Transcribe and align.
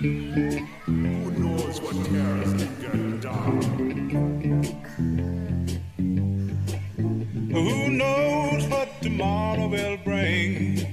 Who 0.00 1.30
knows 1.30 1.80
what 1.80 1.94
terrors 2.06 2.52
can 2.52 2.80
get 2.80 3.20
done? 3.20 3.62
Who 7.52 7.88
knows 7.90 8.66
what 8.68 9.02
tomorrow 9.02 9.68
will 9.68 9.98
bring? 9.98 10.86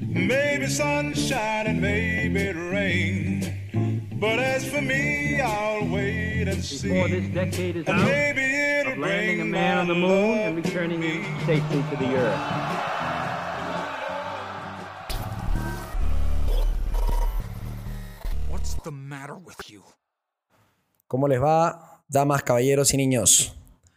Maybe 0.00 0.66
sunshine 0.66 1.66
and 1.66 1.80
maybe 1.80 2.52
rain. 2.52 4.10
But 4.20 4.38
as 4.38 4.68
for 4.68 4.80
me, 4.80 5.40
I'll 5.40 5.86
wait 5.88 6.48
and 6.48 6.64
see. 6.64 6.88
Before 6.88 7.08
this 7.08 7.28
decade 7.34 7.76
is 7.76 7.86
And 7.86 8.00
out, 8.00 8.06
maybe 8.06 8.42
it'll 8.42 8.98
landing 9.00 9.40
a 9.40 9.44
man 9.44 9.78
on 9.78 9.88
the 9.88 9.94
moon 9.94 10.38
and 10.38 10.56
returning 10.56 11.02
him 11.02 11.24
safely 11.46 11.82
to 11.90 11.96
the 11.96 12.14
earth. 12.16 12.75
¿Cómo 21.16 21.28
les 21.28 21.42
va, 21.42 22.04
damas, 22.10 22.42
caballeros 22.42 22.92
y 22.92 22.98
niños? 22.98 23.56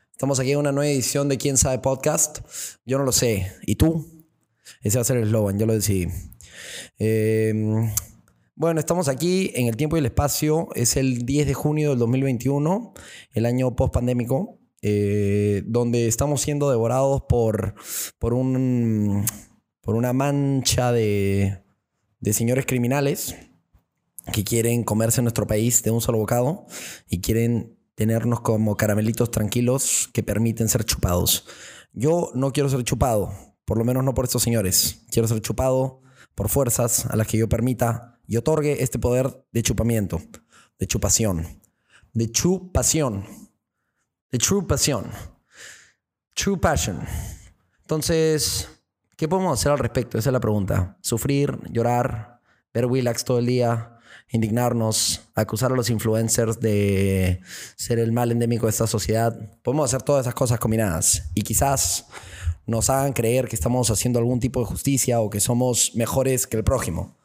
Estamos 0.09 0.39
aquí 0.39 0.53
en 0.53 0.59
una 0.59 0.71
nueva 0.71 0.89
edición 0.89 1.27
de 1.27 1.37
Quién 1.37 1.57
sabe 1.57 1.79
podcast. 1.79 2.39
Yo 2.85 2.97
no 2.97 3.03
lo 3.03 3.11
sé. 3.11 3.51
¿Y 3.63 3.75
tú? 3.75 4.25
Ese 4.81 4.97
va 4.99 5.01
a 5.01 5.03
ser 5.03 5.17
el 5.17 5.23
eslogan, 5.23 5.59
yo 5.59 5.65
lo 5.65 5.73
decidí. 5.73 6.07
Eh, 6.97 7.53
bueno, 8.55 8.79
estamos 8.79 9.09
aquí 9.09 9.51
en 9.53 9.67
el 9.67 9.75
tiempo 9.75 9.97
y 9.97 9.99
el 9.99 10.05
espacio. 10.05 10.69
Es 10.75 10.95
el 10.95 11.25
10 11.25 11.47
de 11.47 11.53
junio 11.53 11.89
del 11.89 11.99
2021, 11.99 12.93
el 13.33 13.45
año 13.45 13.75
post-pandémico, 13.75 14.57
eh, 14.81 15.63
donde 15.65 16.07
estamos 16.07 16.39
siendo 16.39 16.69
devorados 16.69 17.23
por, 17.27 17.75
por, 18.17 18.33
un, 18.33 19.25
por 19.81 19.95
una 19.95 20.13
mancha 20.13 20.93
de, 20.93 21.65
de 22.21 22.31
señores 22.31 22.65
criminales 22.65 23.35
que 24.31 24.43
quieren 24.43 24.83
comerse 24.83 25.21
nuestro 25.21 25.47
país 25.47 25.83
de 25.83 25.91
un 25.91 26.01
solo 26.01 26.17
bocado 26.17 26.65
y 27.07 27.21
quieren 27.21 27.77
tenernos 27.95 28.41
como 28.41 28.77
caramelitos 28.77 29.31
tranquilos 29.31 30.09
que 30.13 30.23
permiten 30.23 30.69
ser 30.69 30.85
chupados. 30.85 31.45
Yo 31.93 32.31
no 32.33 32.51
quiero 32.51 32.69
ser 32.69 32.83
chupado, 32.83 33.33
por 33.65 33.77
lo 33.77 33.85
menos 33.85 34.03
no 34.03 34.13
por 34.13 34.25
estos 34.25 34.43
señores. 34.43 35.01
Quiero 35.11 35.27
ser 35.27 35.41
chupado 35.41 36.01
por 36.33 36.49
fuerzas 36.49 37.05
a 37.07 37.15
las 37.15 37.27
que 37.27 37.37
yo 37.37 37.49
permita 37.49 38.19
y 38.25 38.37
otorgue 38.37 38.83
este 38.83 38.99
poder 38.99 39.45
de 39.51 39.63
chupamiento, 39.63 40.21
de 40.77 40.87
chupación, 40.87 41.59
de 42.13 42.31
chupación, 42.31 43.25
de 44.31 44.37
true 44.37 44.65
pasión, 44.67 45.11
true 46.33 46.57
passion. 46.57 46.99
Entonces, 47.81 48.69
¿qué 49.17 49.27
podemos 49.27 49.59
hacer 49.59 49.71
al 49.71 49.79
respecto? 49.79 50.17
Esa 50.17 50.29
es 50.29 50.33
la 50.33 50.39
pregunta. 50.39 50.97
Sufrir, 51.01 51.59
llorar, 51.71 52.39
ver 52.73 52.85
Willax 52.85 53.25
todo 53.25 53.39
el 53.39 53.47
día, 53.47 53.98
indignarnos, 54.29 55.21
acusar 55.35 55.71
a 55.71 55.75
los 55.75 55.89
influencers 55.89 56.59
de 56.59 57.41
ser 57.75 57.99
el 57.99 58.11
mal 58.11 58.31
endémico 58.31 58.65
de 58.65 58.71
esta 58.71 58.87
sociedad. 58.87 59.37
Podemos 59.63 59.85
hacer 59.85 60.03
todas 60.03 60.25
esas 60.25 60.35
cosas 60.35 60.59
combinadas 60.59 61.29
y 61.33 61.41
quizás 61.41 62.05
nos 62.65 62.89
hagan 62.89 63.13
creer 63.13 63.47
que 63.47 63.55
estamos 63.55 63.89
haciendo 63.89 64.19
algún 64.19 64.39
tipo 64.39 64.59
de 64.59 64.67
justicia 64.67 65.19
o 65.21 65.29
que 65.29 65.39
somos 65.39 65.95
mejores 65.95 66.45
que 66.45 66.57
el 66.57 66.63
prójimo. 66.63 67.15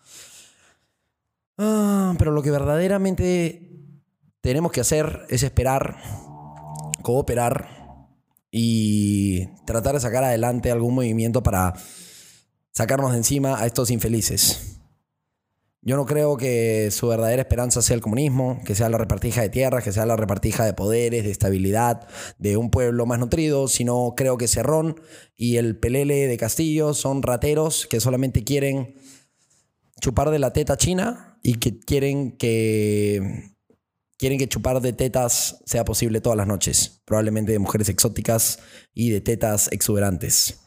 Ah, 1.59 2.15
pero 2.19 2.33
lo 2.33 2.43
que 2.43 2.51
verdaderamente 2.51 3.71
tenemos 4.41 4.73
que 4.73 4.81
hacer 4.81 5.27
es 5.29 5.43
esperar, 5.43 5.97
cooperar 7.03 7.69
y 8.51 9.47
tratar 9.67 9.95
de 9.95 10.01
sacar 10.01 10.25
adelante 10.25 10.71
algún 10.71 10.95
movimiento 10.95 11.43
para 11.43 11.75
sacarnos 12.73 13.13
de 13.13 13.19
encima 13.19 13.59
a 13.59 13.67
estos 13.67 13.91
infelices. 13.91 14.74
Yo 15.87 15.97
no 15.97 16.07
creo 16.07 16.39
que 16.39 16.91
su 16.91 17.09
verdadera 17.09 17.43
esperanza 17.43 17.83
sea 17.83 17.95
el 17.95 18.01
comunismo, 18.01 18.59
que 18.65 18.75
sea 18.75 18.89
la 18.89 18.97
repartija 18.97 19.43
de 19.43 19.51
tierras, 19.51 19.85
que 19.85 19.93
sea 19.93 20.07
la 20.07 20.17
repartija 20.17 20.65
de 20.65 20.73
poderes, 20.73 21.25
de 21.25 21.31
estabilidad, 21.31 22.09
de 22.39 22.57
un 22.57 22.71
pueblo 22.71 23.05
más 23.05 23.19
nutrido, 23.19 23.69
sino 23.69 24.15
creo 24.17 24.39
que 24.39 24.49
Cerrón 24.49 24.99
y 25.37 25.59
el 25.59 25.79
Pelele 25.79 26.27
de 26.27 26.39
Castillo 26.39 26.95
son 26.95 27.23
rateros 27.23 27.87
que 27.87 28.01
solamente 28.01 28.45
quieren 28.45 28.95
chupar 30.01 30.31
de 30.31 30.39
la 30.39 30.55
teta 30.55 30.79
china 30.79 31.39
y 31.43 31.57
que 31.57 31.79
quieren 31.79 32.39
que 32.39 33.53
quieren 34.17 34.39
que 34.39 34.49
chupar 34.49 34.81
de 34.81 34.95
tetas 34.95 35.61
sea 35.67 35.85
posible 35.85 36.23
todas 36.23 36.39
las 36.39 36.47
noches, 36.47 37.03
probablemente 37.05 37.53
de 37.53 37.59
mujeres 37.59 37.91
exóticas 37.91 38.59
y 38.95 39.11
de 39.11 39.21
tetas 39.21 39.69
exuberantes. 39.71 40.61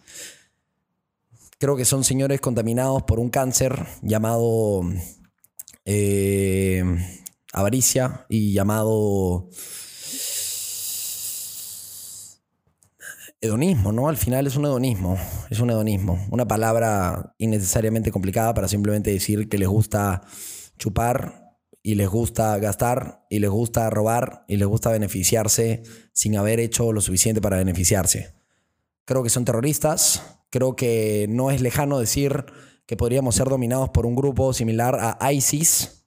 Creo 1.59 1.75
que 1.75 1.85
son 1.85 2.03
señores 2.03 2.39
contaminados 2.39 3.01
por 3.03 3.19
un 3.19 3.29
cáncer 3.29 3.87
llamado 4.03 4.83
eh, 5.89 6.83
avaricia 7.53 8.25
y 8.27 8.51
llamado 8.51 9.49
hedonismo, 13.39 13.93
¿no? 13.93 14.09
Al 14.09 14.17
final 14.17 14.47
es 14.47 14.57
un 14.57 14.65
hedonismo, 14.65 15.17
es 15.49 15.61
un 15.61 15.69
hedonismo, 15.69 16.27
una 16.29 16.45
palabra 16.45 17.33
innecesariamente 17.37 18.11
complicada 18.11 18.53
para 18.53 18.67
simplemente 18.67 19.11
decir 19.11 19.47
que 19.47 19.57
les 19.57 19.69
gusta 19.69 20.23
chupar 20.77 21.55
y 21.81 21.95
les 21.95 22.09
gusta 22.09 22.57
gastar 22.59 23.25
y 23.29 23.39
les 23.39 23.49
gusta 23.49 23.89
robar 23.89 24.43
y 24.49 24.57
les 24.57 24.67
gusta 24.67 24.91
beneficiarse 24.91 25.83
sin 26.11 26.35
haber 26.35 26.59
hecho 26.59 26.91
lo 26.91 26.99
suficiente 26.99 27.39
para 27.39 27.55
beneficiarse. 27.55 28.35
Creo 29.05 29.23
que 29.23 29.29
son 29.29 29.45
terroristas, 29.45 30.21
creo 30.49 30.75
que 30.75 31.27
no 31.29 31.49
es 31.49 31.61
lejano 31.61 31.97
decir 31.97 32.45
que 32.87 32.97
podríamos 32.97 33.35
ser 33.35 33.49
dominados 33.49 33.89
por 33.89 34.05
un 34.05 34.15
grupo 34.15 34.53
similar 34.53 35.17
a 35.19 35.33
ISIS, 35.33 36.05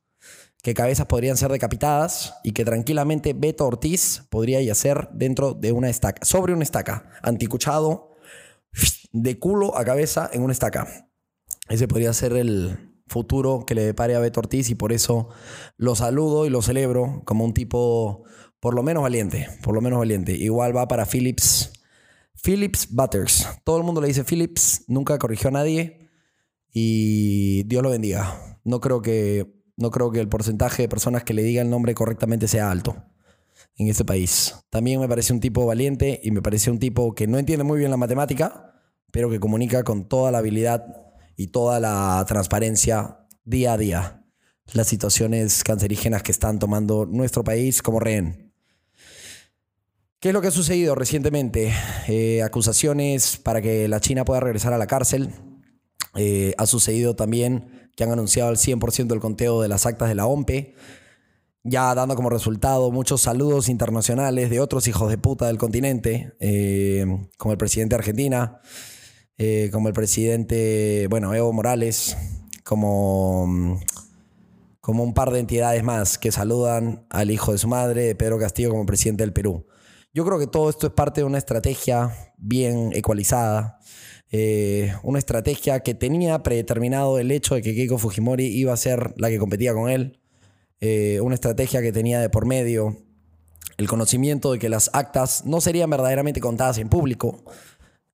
que 0.63 0.75
cabezas 0.75 1.07
podrían 1.07 1.37
ser 1.37 1.53
decapitadas 1.53 2.35
y 2.43 2.53
que 2.53 2.65
tranquilamente 2.65 3.35
Beto 3.35 3.67
Ortiz 3.67 4.23
podría 4.31 4.61
yacer 4.61 5.09
dentro 5.13 5.55
de 5.55 5.73
una 5.73 5.89
estaca, 5.89 6.25
sobre 6.25 6.53
una 6.53 6.63
estaca, 6.63 7.11
anticuchado, 7.23 8.17
de 9.13 9.39
culo 9.39 9.77
a 9.77 9.85
cabeza 9.85 10.29
en 10.33 10.43
una 10.43 10.53
estaca. 10.53 11.09
Ese 11.69 11.87
podría 11.87 12.13
ser 12.13 12.33
el 12.33 12.95
futuro 13.07 13.65
que 13.67 13.75
le 13.75 13.83
depare 13.83 14.15
a 14.15 14.21
Beto 14.21 14.41
Ortiz 14.41 14.71
y 14.71 14.75
por 14.75 14.93
eso 14.93 15.29
lo 15.77 15.95
saludo 15.95 16.47
y 16.47 16.51
lo 16.51 16.63
celebro 16.63 17.23
como 17.25 17.45
un 17.45 17.55
tipo 17.55 18.25
por 18.59 18.75
lo 18.75 18.83
menos 18.83 19.03
valiente, 19.03 19.49
por 19.63 19.75
lo 19.75 19.81
menos 19.81 19.99
valiente. 19.99 20.33
Igual 20.33 20.77
va 20.77 20.89
para 20.89 21.07
Phillips. 21.07 21.73
Phillips 22.43 22.89
Butters. 22.91 23.47
Todo 23.65 23.79
el 23.79 23.85
mundo 23.85 24.01
le 24.01 24.09
dice 24.09 24.25
Phillips, 24.25 24.85
nunca 24.87 25.19
corrigió 25.19 25.49
a 25.49 25.53
nadie 25.53 26.00
y 26.73 27.65
Dios 27.65 27.83
lo 27.83 27.91
bendiga. 27.91 28.59
No 28.65 28.81
creo 28.81 29.03
que, 29.03 29.53
no 29.77 29.91
creo 29.91 30.11
que 30.11 30.21
el 30.21 30.29
porcentaje 30.29 30.83
de 30.83 30.89
personas 30.89 31.25
que 31.25 31.35
le 31.35 31.43
diga 31.43 31.63
el 31.63 31.71
nombre 31.71 31.95
correctamente 31.95 32.49
sea 32.49 32.71
alto 32.71 33.05
en 33.77 33.89
este 33.89 34.05
país. 34.05 34.55
También 34.71 35.01
me 35.01 35.09
parece 35.09 35.33
un 35.33 35.41
tipo 35.41 35.67
valiente 35.67 36.21
y 36.23 36.31
me 36.31 36.43
parece 36.43 36.71
un 36.71 36.79
tipo 36.79 37.15
que 37.15 37.27
no 37.27 37.39
entiende 37.39 37.65
muy 37.65 37.79
bien 37.79 37.91
la 37.91 37.97
matemática, 37.97 38.75
pero 39.13 39.31
que 39.31 39.41
comunica 39.41 39.85
con 39.85 40.09
toda 40.09 40.31
la 40.31 40.39
habilidad 40.39 40.85
y 41.37 41.49
toda 41.49 41.81
la 41.81 42.25
transparencia 42.29 43.27
día 43.45 43.73
a 43.73 43.79
día 43.79 44.17
las 44.75 44.87
situaciones 44.87 45.65
cancerígenas 45.65 46.23
que 46.23 46.33
están 46.33 46.59
tomando 46.59 47.07
nuestro 47.07 47.45
país 47.45 47.83
como 47.83 48.01
rehén. 48.01 48.53
¿Qué 50.21 50.29
es 50.29 50.35
lo 50.35 50.43
que 50.43 50.49
ha 50.49 50.53
sucedido 50.53 50.95
recientemente? 50.95 51.73
Eh, 52.07 52.43
acusaciones 52.43 53.39
para 53.39 53.63
que 53.63 53.89
la 53.89 54.01
China 54.01 54.25
pueda 54.25 54.41
regresar 54.41 54.73
a 54.73 54.79
la 54.79 54.87
cárcel. 54.87 55.31
Eh, 56.17 56.55
ha 56.59 56.67
sucedido 56.67 57.15
también 57.15 57.91
que 57.97 58.05
han 58.05 58.13
anunciado 58.13 58.51
el 58.51 58.57
100% 58.57 59.09
del 59.09 59.21
conteo 59.21 59.63
de 59.63 59.69
las 59.69 59.87
actas 59.87 60.09
de 60.09 60.15
la 60.15 60.27
OMPE, 60.27 60.75
ya 61.63 61.95
dando 61.95 62.17
como 62.17 62.31
resultado 62.31 62.91
muchos 62.91 63.21
saludos 63.21 63.69
internacionales 63.69 64.51
de 64.51 64.61
otros 64.61 64.89
hijos 64.89 65.11
de 65.11 65.19
puta 65.19 65.47
del 65.47 65.59
continente, 65.59 66.33
eh, 66.41 67.05
como 67.37 67.53
el 67.53 67.59
presidente 67.59 67.95
de 67.95 67.99
Argentina, 67.99 68.61
eh, 69.37 69.69
como 69.73 69.89
el 69.89 69.95
presidente, 69.95 71.07
bueno, 71.11 71.35
Evo 71.35 71.53
Morales, 71.53 72.17
como, 72.65 73.81
como 74.81 75.03
un 75.03 75.13
par 75.13 75.31
de 75.31 75.41
entidades 75.41 75.83
más 75.83 76.19
que 76.19 76.33
saludan 76.33 77.07
al 77.11 77.31
hijo 77.31 77.53
de 77.53 77.59
su 77.59 77.69
madre, 77.69 78.15
Pedro 78.15 78.39
Castillo, 78.39 78.71
como 78.71 78.87
presidente 78.87 79.23
del 79.23 79.33
Perú. 79.33 79.67
Yo 80.13 80.25
creo 80.25 80.39
que 80.39 80.47
todo 80.47 80.71
esto 80.71 80.89
es 80.89 80.93
parte 80.93 81.21
de 81.21 81.25
una 81.25 81.39
estrategia 81.39 82.11
bien 82.37 82.91
ecualizada, 82.95 83.80
eh, 84.31 84.95
una 85.03 85.19
estrategia 85.19 85.81
que 85.81 85.95
tenía 85.95 86.43
predeterminado 86.43 87.19
el 87.19 87.31
hecho 87.31 87.55
de 87.55 87.63
que 87.63 87.75
Keiko 87.75 87.99
Fujimori 87.99 88.47
iba 88.47 88.73
a 88.73 88.77
ser 88.77 89.15
la 89.17 89.29
que 89.29 89.39
competía 89.39 89.75
con 89.75 89.91
él, 89.91 90.21
eh, 90.81 91.21
una 91.21 91.35
estrategia 91.35 91.83
que 91.83 91.93
tenía 91.93 92.21
de 92.21 92.31
por 92.31 92.47
medio 92.47 92.97
el 93.77 93.89
conocimiento 93.89 94.53
de 94.53 94.59
que 94.59 94.69
las 94.69 94.91
actas 94.93 95.45
no 95.47 95.61
serían 95.61 95.91
verdaderamente 95.91 96.41
contadas 96.41 96.79
en 96.79 96.89
público 96.89 97.45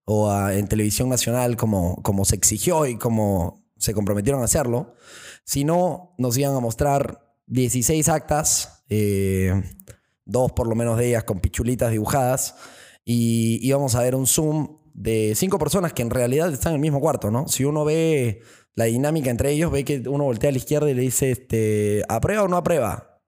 o 0.04 0.30
ah, 0.30 0.54
en 0.54 0.68
televisión 0.68 1.08
nacional 1.08 1.56
como, 1.56 2.02
como 2.02 2.24
se 2.24 2.36
exigió 2.36 2.86
y 2.86 2.96
como 2.96 3.66
se 3.76 3.92
comprometieron 3.92 4.40
a 4.40 4.44
hacerlo, 4.44 4.94
sino 5.44 6.14
nos 6.18 6.38
iban 6.38 6.54
a 6.54 6.60
mostrar 6.60 7.34
16 7.46 8.08
actas, 8.08 8.84
eh, 8.88 9.52
dos 10.24 10.52
por 10.52 10.66
lo 10.68 10.74
menos 10.74 10.96
de 10.98 11.08
ellas 11.08 11.24
con 11.24 11.40
pichulitas 11.40 11.90
dibujadas, 11.90 12.54
y 13.04 13.58
íbamos 13.66 13.94
a 13.94 14.02
ver 14.02 14.14
un 14.14 14.26
zoom 14.26 14.78
de 14.96 15.34
cinco 15.36 15.58
personas 15.58 15.92
que 15.92 16.02
en 16.02 16.10
realidad 16.10 16.50
están 16.50 16.72
en 16.72 16.76
el 16.76 16.80
mismo 16.80 17.00
cuarto, 17.00 17.30
¿no? 17.30 17.46
Si 17.48 17.64
uno 17.64 17.84
ve 17.84 18.40
la 18.74 18.86
dinámica 18.86 19.30
entre 19.30 19.52
ellos, 19.52 19.70
ve 19.70 19.84
que 19.84 20.02
uno 20.08 20.24
voltea 20.24 20.48
a 20.48 20.52
la 20.52 20.58
izquierda 20.58 20.90
y 20.90 20.94
le 20.94 21.02
dice, 21.02 21.30
este, 21.30 22.02
¿aprueba 22.08 22.44
o 22.44 22.48
no 22.48 22.56
aprueba? 22.56 23.20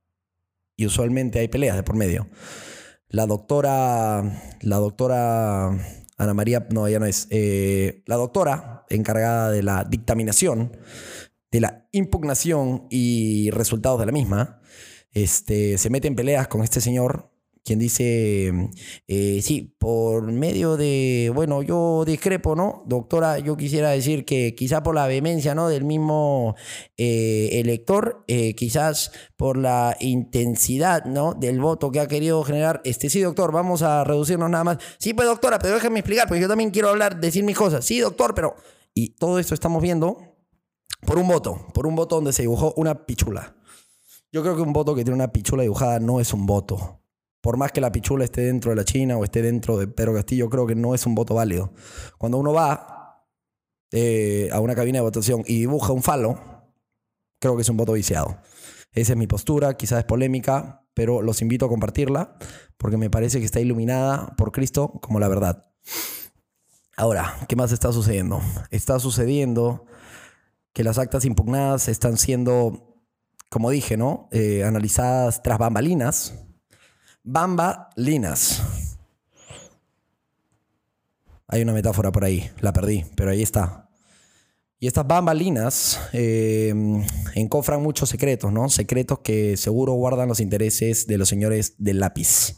Y 0.76 0.86
usualmente 0.86 1.40
hay 1.40 1.48
peleas 1.48 1.76
de 1.76 1.82
por 1.82 1.94
medio. 1.94 2.28
La 3.08 3.26
doctora, 3.26 4.56
la 4.62 4.76
doctora 4.76 5.68
Ana 6.16 6.34
María, 6.34 6.66
no, 6.70 6.86
ella 6.86 7.00
no 7.00 7.06
es, 7.06 7.26
eh, 7.30 8.02
la 8.06 8.16
doctora 8.16 8.86
encargada 8.88 9.50
de 9.50 9.62
la 9.62 9.84
dictaminación, 9.84 10.76
de 11.50 11.60
la 11.60 11.88
impugnación 11.92 12.86
y 12.90 13.50
resultados 13.50 14.00
de 14.00 14.06
la 14.06 14.12
misma, 14.12 14.60
este, 15.12 15.76
se 15.76 15.90
mete 15.90 16.08
en 16.08 16.16
peleas 16.16 16.48
con 16.48 16.62
este 16.62 16.80
señor 16.80 17.30
quien 17.68 17.78
dice, 17.78 18.70
eh, 19.08 19.40
sí, 19.42 19.76
por 19.78 20.32
medio 20.32 20.78
de, 20.78 21.30
bueno, 21.34 21.60
yo 21.62 22.02
discrepo, 22.06 22.56
¿no? 22.56 22.82
Doctora, 22.86 23.40
yo 23.40 23.58
quisiera 23.58 23.90
decir 23.90 24.24
que 24.24 24.54
quizá 24.54 24.82
por 24.82 24.94
la 24.94 25.06
vehemencia, 25.06 25.54
¿no? 25.54 25.68
Del 25.68 25.84
mismo 25.84 26.56
eh, 26.96 27.50
elector, 27.52 28.24
eh, 28.26 28.54
quizás 28.54 29.12
por 29.36 29.58
la 29.58 29.98
intensidad, 30.00 31.04
¿no? 31.04 31.34
Del 31.34 31.60
voto 31.60 31.90
que 31.90 32.00
ha 32.00 32.08
querido 32.08 32.42
generar, 32.42 32.80
este, 32.84 33.10
sí, 33.10 33.20
doctor, 33.20 33.52
vamos 33.52 33.82
a 33.82 34.02
reducirnos 34.02 34.48
nada 34.48 34.64
más. 34.64 34.78
Sí, 34.96 35.12
pues, 35.12 35.28
doctora, 35.28 35.58
pero 35.58 35.74
déjeme 35.74 35.98
explicar, 35.98 36.26
porque 36.26 36.40
yo 36.40 36.48
también 36.48 36.70
quiero 36.70 36.88
hablar, 36.88 37.20
decir 37.20 37.44
mis 37.44 37.56
cosas. 37.56 37.84
Sí, 37.84 38.00
doctor, 38.00 38.34
pero... 38.34 38.56
Y 38.94 39.10
todo 39.10 39.38
esto 39.38 39.52
estamos 39.52 39.82
viendo 39.82 40.16
por 41.06 41.18
un 41.18 41.28
voto, 41.28 41.66
por 41.74 41.86
un 41.86 41.94
voto 41.94 42.16
donde 42.16 42.32
se 42.32 42.42
dibujó 42.42 42.72
una 42.76 43.04
pichula. 43.04 43.54
Yo 44.32 44.42
creo 44.42 44.56
que 44.56 44.62
un 44.62 44.72
voto 44.72 44.94
que 44.94 45.04
tiene 45.04 45.16
una 45.16 45.32
pichula 45.32 45.62
dibujada 45.62 46.00
no 46.00 46.18
es 46.18 46.32
un 46.32 46.46
voto 46.46 46.97
por 47.40 47.56
más 47.56 47.72
que 47.72 47.80
la 47.80 47.92
pichula 47.92 48.24
esté 48.24 48.42
dentro 48.42 48.70
de 48.70 48.76
la 48.76 48.84
China 48.84 49.16
o 49.16 49.24
esté 49.24 49.42
dentro 49.42 49.78
de 49.78 49.86
Pedro 49.86 50.14
Castillo, 50.14 50.50
creo 50.50 50.66
que 50.66 50.74
no 50.74 50.94
es 50.94 51.06
un 51.06 51.14
voto 51.14 51.34
válido. 51.34 51.72
Cuando 52.18 52.38
uno 52.38 52.52
va 52.52 53.24
eh, 53.92 54.48
a 54.52 54.60
una 54.60 54.74
cabina 54.74 54.98
de 54.98 55.02
votación 55.02 55.42
y 55.46 55.60
dibuja 55.60 55.92
un 55.92 56.02
falo, 56.02 56.38
creo 57.38 57.56
que 57.56 57.62
es 57.62 57.68
un 57.68 57.76
voto 57.76 57.92
viciado. 57.92 58.38
Esa 58.92 59.12
es 59.12 59.18
mi 59.18 59.26
postura, 59.26 59.76
quizás 59.76 60.00
es 60.00 60.04
polémica, 60.04 60.84
pero 60.94 61.22
los 61.22 61.42
invito 61.42 61.66
a 61.66 61.68
compartirla 61.68 62.36
porque 62.76 62.96
me 62.96 63.10
parece 63.10 63.38
que 63.38 63.44
está 63.44 63.60
iluminada 63.60 64.34
por 64.36 64.50
Cristo 64.50 64.98
como 65.00 65.20
la 65.20 65.28
verdad. 65.28 65.66
Ahora, 66.96 67.36
¿qué 67.48 67.54
más 67.54 67.70
está 67.70 67.92
sucediendo? 67.92 68.40
Está 68.70 68.98
sucediendo 68.98 69.86
que 70.72 70.82
las 70.82 70.98
actas 70.98 71.24
impugnadas 71.24 71.88
están 71.88 72.16
siendo, 72.16 72.98
como 73.48 73.70
dije, 73.70 73.96
¿no? 73.96 74.28
Eh, 74.32 74.64
analizadas 74.64 75.42
tras 75.42 75.58
bambalinas 75.58 76.47
Bambalinas. 77.30 78.62
Hay 81.46 81.60
una 81.60 81.74
metáfora 81.74 82.10
por 82.10 82.24
ahí, 82.24 82.50
la 82.62 82.72
perdí, 82.72 83.04
pero 83.16 83.30
ahí 83.30 83.42
está. 83.42 83.90
Y 84.80 84.86
estas 84.86 85.06
bambalinas 85.06 86.00
eh, 86.14 86.72
encofran 87.34 87.82
muchos 87.82 88.08
secretos, 88.08 88.50
¿no? 88.50 88.70
Secretos 88.70 89.18
que 89.18 89.58
seguro 89.58 89.92
guardan 89.92 90.28
los 90.28 90.40
intereses 90.40 91.06
de 91.06 91.18
los 91.18 91.28
señores 91.28 91.74
del 91.76 92.00
lápiz. 92.00 92.56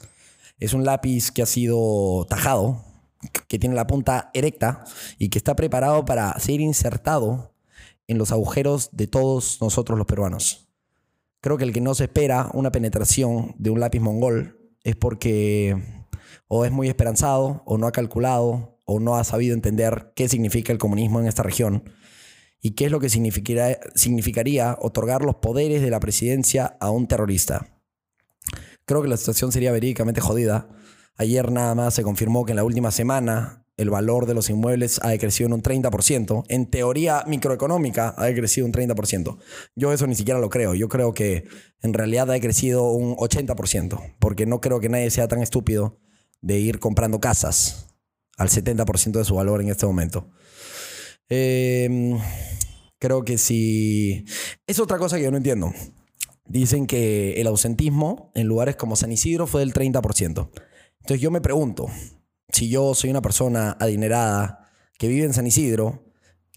Es 0.60 0.72
un 0.72 0.84
lápiz 0.84 1.32
que 1.32 1.42
ha 1.42 1.46
sido 1.46 2.24
tajado, 2.28 2.84
que 3.48 3.58
tiene 3.58 3.74
la 3.74 3.88
punta 3.88 4.30
erecta 4.34 4.84
y 5.18 5.30
que 5.30 5.38
está 5.38 5.56
preparado 5.56 6.04
para 6.04 6.38
ser 6.38 6.60
insertado 6.60 7.56
en 8.06 8.18
los 8.18 8.30
agujeros 8.30 8.90
de 8.92 9.08
todos 9.08 9.60
nosotros 9.60 9.98
los 9.98 10.06
peruanos. 10.06 10.68
Creo 11.40 11.58
que 11.58 11.64
el 11.64 11.72
que 11.72 11.80
no 11.80 11.92
se 11.96 12.04
espera 12.04 12.50
una 12.54 12.70
penetración 12.70 13.56
de 13.58 13.70
un 13.70 13.80
lápiz 13.80 13.98
mongol 13.98 14.59
es 14.84 14.96
porque 14.96 15.76
o 16.48 16.64
es 16.64 16.72
muy 16.72 16.88
esperanzado, 16.88 17.62
o 17.64 17.78
no 17.78 17.86
ha 17.86 17.92
calculado, 17.92 18.78
o 18.84 18.98
no 18.98 19.16
ha 19.16 19.24
sabido 19.24 19.54
entender 19.54 20.12
qué 20.16 20.28
significa 20.28 20.72
el 20.72 20.78
comunismo 20.78 21.20
en 21.20 21.26
esta 21.26 21.44
región 21.44 21.84
y 22.60 22.72
qué 22.72 22.86
es 22.86 22.90
lo 22.90 22.98
que 22.98 23.08
significaría, 23.08 23.78
significaría 23.94 24.76
otorgar 24.80 25.22
los 25.22 25.36
poderes 25.36 25.80
de 25.80 25.90
la 25.90 26.00
presidencia 26.00 26.76
a 26.80 26.90
un 26.90 27.06
terrorista. 27.06 27.68
Creo 28.84 29.02
que 29.02 29.08
la 29.08 29.16
situación 29.16 29.52
sería 29.52 29.70
verídicamente 29.70 30.20
jodida. 30.20 30.68
Ayer 31.16 31.52
nada 31.52 31.74
más 31.76 31.94
se 31.94 32.02
confirmó 32.02 32.44
que 32.44 32.52
en 32.52 32.56
la 32.56 32.64
última 32.64 32.90
semana 32.90 33.59
el 33.80 33.88
valor 33.88 34.26
de 34.26 34.34
los 34.34 34.50
inmuebles 34.50 35.00
ha 35.02 35.08
decrecido 35.08 35.46
en 35.46 35.54
un 35.54 35.62
30%. 35.62 36.44
En 36.48 36.66
teoría 36.66 37.24
microeconómica 37.26 38.14
ha 38.16 38.26
decrecido 38.26 38.66
un 38.66 38.74
30%. 38.74 39.38
Yo 39.74 39.92
eso 39.94 40.06
ni 40.06 40.14
siquiera 40.14 40.38
lo 40.38 40.50
creo. 40.50 40.74
Yo 40.74 40.90
creo 40.90 41.14
que 41.14 41.44
en 41.80 41.94
realidad 41.94 42.28
ha 42.30 42.34
decrecido 42.34 42.90
un 42.92 43.16
80%, 43.16 44.16
porque 44.18 44.44
no 44.44 44.60
creo 44.60 44.80
que 44.80 44.90
nadie 44.90 45.10
sea 45.10 45.28
tan 45.28 45.40
estúpido 45.40 45.98
de 46.42 46.58
ir 46.58 46.78
comprando 46.78 47.20
casas 47.20 47.96
al 48.36 48.50
70% 48.50 49.12
de 49.12 49.24
su 49.24 49.34
valor 49.34 49.62
en 49.62 49.70
este 49.70 49.86
momento. 49.86 50.30
Em, 51.30 52.18
creo 52.98 53.24
que 53.24 53.38
si... 53.38 54.26
Es 54.66 54.78
otra 54.78 54.98
cosa 54.98 55.16
que 55.16 55.22
yo 55.22 55.30
no 55.30 55.38
entiendo. 55.38 55.72
Dicen 56.44 56.86
que 56.86 57.40
el 57.40 57.46
ausentismo 57.46 58.30
en 58.34 58.46
lugares 58.46 58.76
como 58.76 58.94
San 58.94 59.10
Isidro 59.10 59.46
fue 59.46 59.60
del 59.60 59.72
30%. 59.72 60.50
Entonces 61.00 61.20
yo 61.20 61.30
me 61.30 61.40
pregunto, 61.40 61.88
si 62.52 62.68
yo 62.68 62.94
soy 62.94 63.10
una 63.10 63.22
persona 63.22 63.76
adinerada 63.80 64.70
que 64.98 65.08
vive 65.08 65.24
en 65.24 65.34
San 65.34 65.46
Isidro, 65.46 66.04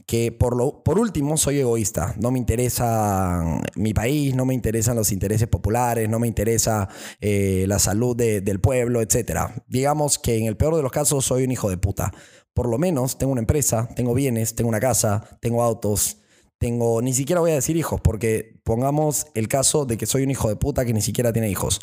que 0.06 0.32
por, 0.32 0.56
lo, 0.56 0.84
por 0.84 1.00
último 1.00 1.38
soy 1.38 1.60
egoísta. 1.60 2.14
No 2.20 2.32
me 2.32 2.40
interesa 2.40 3.62
mi 3.76 3.94
país, 3.94 4.36
no 4.36 4.46
me 4.46 4.54
interesan 4.54 4.96
los 4.96 5.12
intereses 5.12 5.48
populares, 5.48 6.10
no 6.10 6.20
me 6.20 6.28
interesa 6.28 6.90
eh, 7.22 7.66
la 7.68 7.80
salud 7.80 8.16
del 8.16 8.60
pueblo, 8.60 9.02
etc. 9.02 9.64
Digamos 9.68 10.20
que 10.20 10.38
en 10.38 10.46
el 10.46 10.58
peor 10.58 10.76
de 10.76 10.82
los 10.82 10.92
casos 10.92 11.26
soy 11.26 11.44
un 11.44 11.52
hijo 11.52 11.70
de 11.70 11.78
puta. 11.78 12.14
Por 12.54 12.68
lo 12.68 12.78
menos 12.78 13.18
tengo 13.18 13.32
una 13.32 13.42
empresa, 13.42 13.90
tengo 13.96 14.14
bienes, 14.14 14.56
tengo 14.56 14.70
una 14.70 14.80
casa, 14.80 15.38
tengo 15.42 15.64
autos, 15.64 16.18
tengo... 16.58 17.02
Ni 17.02 17.14
siquiera 17.14 17.42
voy 17.42 17.52
a 17.52 17.56
decir 17.56 17.78
hijos, 17.78 18.00
porque 18.02 18.60
pongamos 18.64 19.28
el 19.34 19.48
caso 19.48 19.86
de 19.86 19.98
que 19.98 20.06
soy 20.06 20.24
un 20.24 20.32
hijo 20.32 20.50
de 20.50 20.56
puta 20.56 20.86
que 20.86 20.94
ni 20.94 21.02
siquiera 21.02 21.34
tiene 21.34 21.50
hijos. 21.50 21.80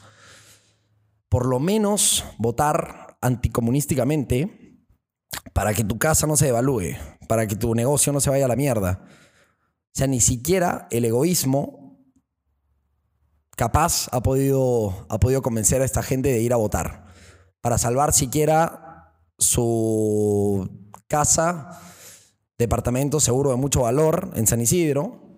Por 1.29 1.47
lo 1.47 1.59
menos 1.59 2.25
votar 2.39 3.10
anticomunísticamente 3.20 4.78
para 5.52 5.75
que 5.75 5.84
tu 5.84 5.99
casa 5.99 6.26
no 6.26 6.37
se 6.37 6.46
devalúe, 6.46 6.96
para 7.28 7.46
que 7.46 7.56
tu 7.56 7.75
negocio 7.75 8.12
no 8.12 8.20
se 8.20 8.31
vaya 8.31 8.46
a 8.46 8.49
la 8.49 8.56
mierda. 8.56 9.02
O 9.02 9.93
sea, 9.93 10.06
ni 10.06 10.20
siquiera 10.20 10.88
el 10.90 11.05
egoísmo 11.05 11.99
capaz 13.56 14.08
ha 14.12 14.22
podido, 14.22 15.06
ha 15.08 15.20
podido 15.20 15.43
convencer 15.43 15.82
a 15.82 15.84
esta 15.84 16.02
gente 16.02 16.31
de 16.31 16.40
ir 16.40 16.52
a 16.52 16.56
votar. 16.56 17.06
Para 17.61 17.76
salvar 17.76 18.12
siquiera 18.12 19.14
su 19.38 20.90
casa, 21.08 21.81
departamento 22.58 23.20
seguro 23.20 23.50
de 23.50 23.56
mucho 23.56 23.82
valor 23.82 24.30
en 24.35 24.47
San 24.47 24.61
Isidro, 24.61 25.29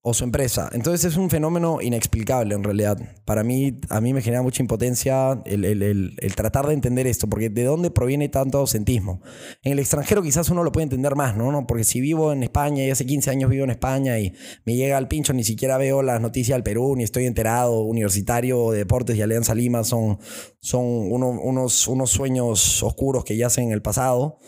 o 0.00 0.14
su 0.14 0.24
empresa. 0.24 0.70
Entonces 0.72 1.12
es 1.12 1.16
un 1.16 1.28
fenómeno 1.28 1.82
inexplicable 1.82 2.54
en 2.54 2.62
realidad. 2.62 2.98
Para 3.24 3.42
mí, 3.42 3.80
a 3.88 4.00
mí 4.00 4.14
me 4.14 4.22
genera 4.22 4.42
mucha 4.42 4.62
impotencia 4.62 5.42
el, 5.44 6.14
tratar 6.36 6.66
de 6.68 6.74
entender 6.74 7.06
esto, 7.06 7.28
porque 7.28 7.50
¿de 7.50 7.64
dónde 7.64 7.90
proviene 7.90 8.28
tanto 8.28 8.58
ausentismo? 8.58 9.20
En 9.62 9.72
el 9.72 9.80
extranjero 9.80 10.22
quizás 10.22 10.50
uno 10.50 10.62
lo 10.62 10.70
puede 10.70 10.84
entender 10.84 11.16
más, 11.16 11.36
¿no? 11.36 11.66
Porque 11.66 11.84
si 11.84 12.00
vivo 12.00 12.32
en 12.32 12.44
España 12.44 12.84
y 12.84 12.90
hace 12.90 13.06
15 13.06 13.30
años 13.30 13.50
vivo 13.50 13.64
en 13.64 13.70
España 13.70 14.18
y 14.20 14.32
me 14.64 14.76
llega 14.76 14.96
al 14.96 15.08
pincho, 15.08 15.32
ni 15.32 15.42
siquiera 15.42 15.78
veo 15.78 16.02
las 16.02 16.20
noticias 16.20 16.54
del 16.54 16.62
Perú, 16.62 16.94
ni 16.96 17.02
estoy 17.02 17.26
enterado, 17.26 17.82
Universitario 17.82 18.70
de 18.70 18.78
Deportes 18.78 19.16
y 19.16 19.22
Alianza 19.22 19.54
Lima 19.54 19.82
son, 19.82 20.18
son 20.60 20.84
unos, 20.84 21.88
unos 21.88 22.10
sueños 22.10 22.82
oscuros 22.84 23.24
que 23.24 23.36
yacen 23.36 23.64
en 23.64 23.72
el 23.72 23.82
pasado. 23.82 24.38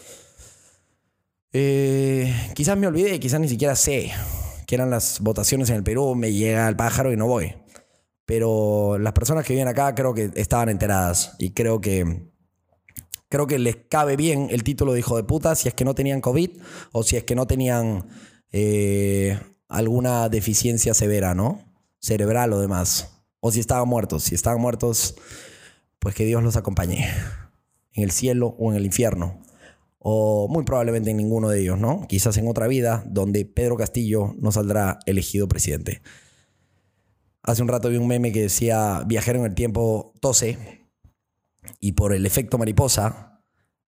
Eh, 1.52 2.32
quizás 2.54 2.78
me 2.78 2.86
olvide, 2.86 3.18
quizás 3.18 3.40
ni 3.40 3.48
siquiera 3.48 3.74
sé 3.74 4.12
que 4.70 4.76
eran 4.76 4.88
las 4.88 5.18
votaciones 5.18 5.68
en 5.70 5.74
el 5.74 5.82
Perú, 5.82 6.14
me 6.14 6.32
llega 6.32 6.68
el 6.68 6.76
pájaro 6.76 7.12
y 7.12 7.16
no 7.16 7.26
voy. 7.26 7.56
Pero 8.24 8.98
las 9.00 9.12
personas 9.12 9.44
que 9.44 9.52
viven 9.52 9.66
acá 9.66 9.96
creo 9.96 10.14
que 10.14 10.30
estaban 10.36 10.68
enteradas 10.68 11.34
y 11.40 11.50
creo 11.50 11.80
que 11.80 12.30
creo 13.28 13.48
que 13.48 13.58
les 13.58 13.74
cabe 13.88 14.14
bien 14.14 14.46
el 14.48 14.62
título 14.62 14.92
de 14.92 15.00
hijo 15.00 15.16
de 15.16 15.24
puta 15.24 15.56
si 15.56 15.66
es 15.66 15.74
que 15.74 15.84
no 15.84 15.96
tenían 15.96 16.20
COVID 16.20 16.50
o 16.92 17.02
si 17.02 17.16
es 17.16 17.24
que 17.24 17.34
no 17.34 17.48
tenían 17.48 18.10
eh, 18.52 19.40
alguna 19.66 20.28
deficiencia 20.28 20.94
severa, 20.94 21.34
¿no? 21.34 21.64
Cerebral 21.98 22.52
o 22.52 22.60
demás. 22.60 23.24
O 23.40 23.50
si 23.50 23.58
estaban 23.58 23.88
muertos. 23.88 24.22
Si 24.22 24.36
estaban 24.36 24.60
muertos, 24.60 25.16
pues 25.98 26.14
que 26.14 26.24
Dios 26.26 26.44
los 26.44 26.54
acompañe. 26.54 27.08
En 27.92 28.04
el 28.04 28.12
cielo 28.12 28.54
o 28.56 28.70
en 28.70 28.76
el 28.76 28.86
infierno 28.86 29.42
o 30.02 30.48
muy 30.48 30.64
probablemente 30.64 31.10
en 31.10 31.18
ninguno 31.18 31.50
de 31.50 31.60
ellos, 31.60 31.78
¿no? 31.78 32.06
Quizás 32.08 32.36
en 32.38 32.48
otra 32.48 32.66
vida 32.66 33.04
donde 33.06 33.44
Pedro 33.44 33.76
Castillo 33.76 34.34
no 34.38 34.50
saldrá 34.50 34.98
elegido 35.04 35.46
presidente. 35.46 36.00
Hace 37.42 37.62
un 37.62 37.68
rato 37.68 37.90
vi 37.90 37.98
un 37.98 38.08
meme 38.08 38.32
que 38.32 38.42
decía 38.42 39.04
viajero 39.06 39.38
en 39.40 39.44
el 39.44 39.54
tiempo 39.54 40.14
tose 40.20 40.88
y 41.80 41.92
por 41.92 42.14
el 42.14 42.24
efecto 42.24 42.56
mariposa, 42.56 43.42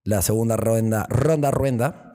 la 0.04 0.20
segunda 0.20 0.56
ronda, 0.56 1.06
ronda 1.08 1.50
ruenda 1.50 2.12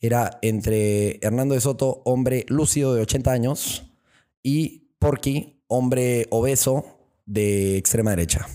era 0.00 0.38
entre 0.42 1.18
Hernando 1.20 1.54
de 1.54 1.60
Soto, 1.60 2.02
hombre 2.04 2.46
lúcido 2.48 2.94
de 2.94 3.02
80 3.02 3.32
años, 3.32 3.92
y 4.42 4.94
Porky, 4.98 5.62
hombre 5.66 6.26
obeso 6.30 6.84
de 7.26 7.76
extrema 7.76 8.10
derecha. 8.10 8.46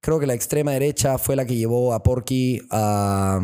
Creo 0.00 0.18
que 0.18 0.26
la 0.26 0.34
extrema 0.34 0.72
derecha 0.72 1.16
fue 1.18 1.36
la 1.36 1.46
que 1.46 1.56
llevó 1.56 1.94
a 1.94 2.02
Porky 2.02 2.60
a 2.70 3.40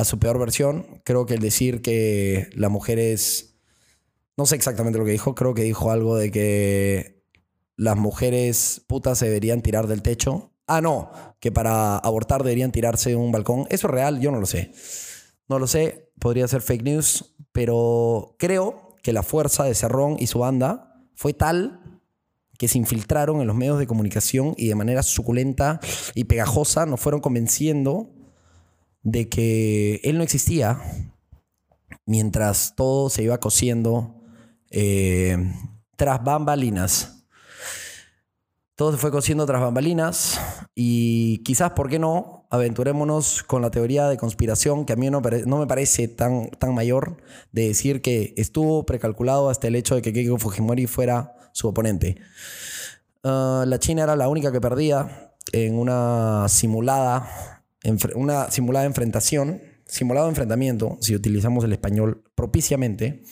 a 0.00 0.04
su 0.04 0.18
peor 0.18 0.38
versión. 0.38 1.02
Creo 1.04 1.26
que 1.26 1.34
el 1.34 1.40
decir 1.40 1.82
que 1.82 2.48
las 2.54 2.70
mujeres, 2.70 3.56
no 4.36 4.46
sé 4.46 4.56
exactamente 4.56 4.98
lo 4.98 5.04
que 5.04 5.12
dijo, 5.12 5.34
creo 5.34 5.54
que 5.54 5.62
dijo 5.62 5.90
algo 5.90 6.16
de 6.16 6.30
que 6.30 7.24
las 7.76 7.96
mujeres 7.96 8.82
putas 8.86 9.18
se 9.18 9.26
deberían 9.26 9.62
tirar 9.62 9.86
del 9.86 10.02
techo. 10.02 10.52
Ah, 10.66 10.80
no, 10.80 11.10
que 11.40 11.52
para 11.52 11.98
abortar 11.98 12.42
deberían 12.42 12.72
tirarse 12.72 13.10
de 13.10 13.16
un 13.16 13.32
balcón. 13.32 13.66
¿Eso 13.70 13.86
es 13.88 13.92
real? 13.92 14.20
Yo 14.20 14.30
no 14.30 14.40
lo 14.40 14.46
sé. 14.46 14.72
No 15.48 15.58
lo 15.58 15.66
sé, 15.66 16.12
podría 16.18 16.48
ser 16.48 16.62
fake 16.62 16.84
news, 16.84 17.34
pero 17.52 18.36
creo 18.38 18.96
que 19.02 19.12
la 19.12 19.22
fuerza 19.22 19.64
de 19.64 19.74
Cerrón 19.74 20.16
y 20.18 20.28
su 20.28 20.38
banda 20.38 21.04
fue 21.14 21.34
tal 21.34 22.00
que 22.56 22.68
se 22.68 22.78
infiltraron 22.78 23.40
en 23.40 23.46
los 23.46 23.56
medios 23.56 23.78
de 23.78 23.86
comunicación 23.86 24.54
y 24.56 24.68
de 24.68 24.74
manera 24.74 25.02
suculenta 25.02 25.80
y 26.14 26.24
pegajosa 26.24 26.86
nos 26.86 27.00
fueron 27.00 27.20
convenciendo 27.20 28.14
de 29.02 29.28
que 29.28 30.00
él 30.04 30.18
no 30.18 30.24
existía 30.24 30.80
mientras 32.06 32.74
todo 32.76 33.10
se 33.10 33.22
iba 33.22 33.38
cosiendo 33.38 34.14
eh, 34.70 35.36
tras 35.96 36.22
bambalinas. 36.22 37.26
Todo 38.74 38.92
se 38.92 38.98
fue 38.98 39.10
cosiendo 39.10 39.44
tras 39.44 39.60
bambalinas 39.60 40.40
y 40.74 41.38
quizás, 41.44 41.72
¿por 41.72 41.90
qué 41.90 41.98
no? 41.98 42.46
Aventurémonos 42.50 43.42
con 43.42 43.60
la 43.60 43.70
teoría 43.70 44.08
de 44.08 44.16
conspiración 44.16 44.86
que 44.86 44.94
a 44.94 44.96
mí 44.96 45.10
no, 45.10 45.20
no 45.20 45.58
me 45.58 45.66
parece 45.66 46.08
tan, 46.08 46.48
tan 46.50 46.74
mayor 46.74 47.18
de 47.52 47.68
decir 47.68 48.00
que 48.00 48.32
estuvo 48.38 48.86
precalculado 48.86 49.50
hasta 49.50 49.68
el 49.68 49.76
hecho 49.76 49.94
de 49.94 50.02
que 50.02 50.14
Keiko 50.14 50.38
Fujimori 50.38 50.86
fuera 50.86 51.34
su 51.52 51.68
oponente. 51.68 52.16
Ah, 53.22 53.64
la 53.66 53.78
China 53.78 54.04
era 54.04 54.16
la 54.16 54.28
única 54.28 54.50
que 54.50 54.60
perdía 54.60 55.34
en 55.52 55.78
una 55.78 56.46
simulada, 56.48 57.59
una 58.14 58.50
simulada 58.50 58.86
enfrentación, 58.86 59.62
simulado 59.86 60.28
enfrentamiento, 60.28 60.98
si 61.00 61.14
utilizamos 61.14 61.64
el 61.64 61.72
español 61.72 62.24
propiciamente. 62.34 63.22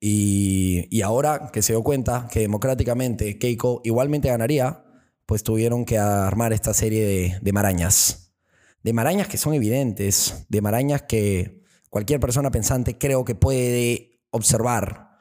Y, 0.00 1.00
ahora 1.02 1.50
que 1.52 1.62
se 1.62 1.72
dio 1.72 1.82
cuenta 1.82 2.28
que 2.30 2.40
democráticamente 2.40 3.38
Keiko 3.38 3.80
igualmente 3.84 4.28
ganaría, 4.28 4.84
pues 5.26 5.42
tuvieron 5.42 5.84
que 5.84 5.98
armar 5.98 6.52
esta 6.52 6.74
serie 6.74 7.04
de, 7.04 7.38
de 7.40 7.52
marañas. 7.52 8.34
De 8.82 8.92
marañas 8.92 9.28
que 9.28 9.38
son 9.38 9.54
evidentes, 9.54 10.46
de 10.48 10.60
marañas 10.60 11.02
que 11.02 11.62
cualquier 11.88 12.20
persona 12.20 12.50
pensante 12.50 12.98
creo 12.98 13.24
que 13.24 13.34
puede 13.34 14.20
observar. 14.30 15.18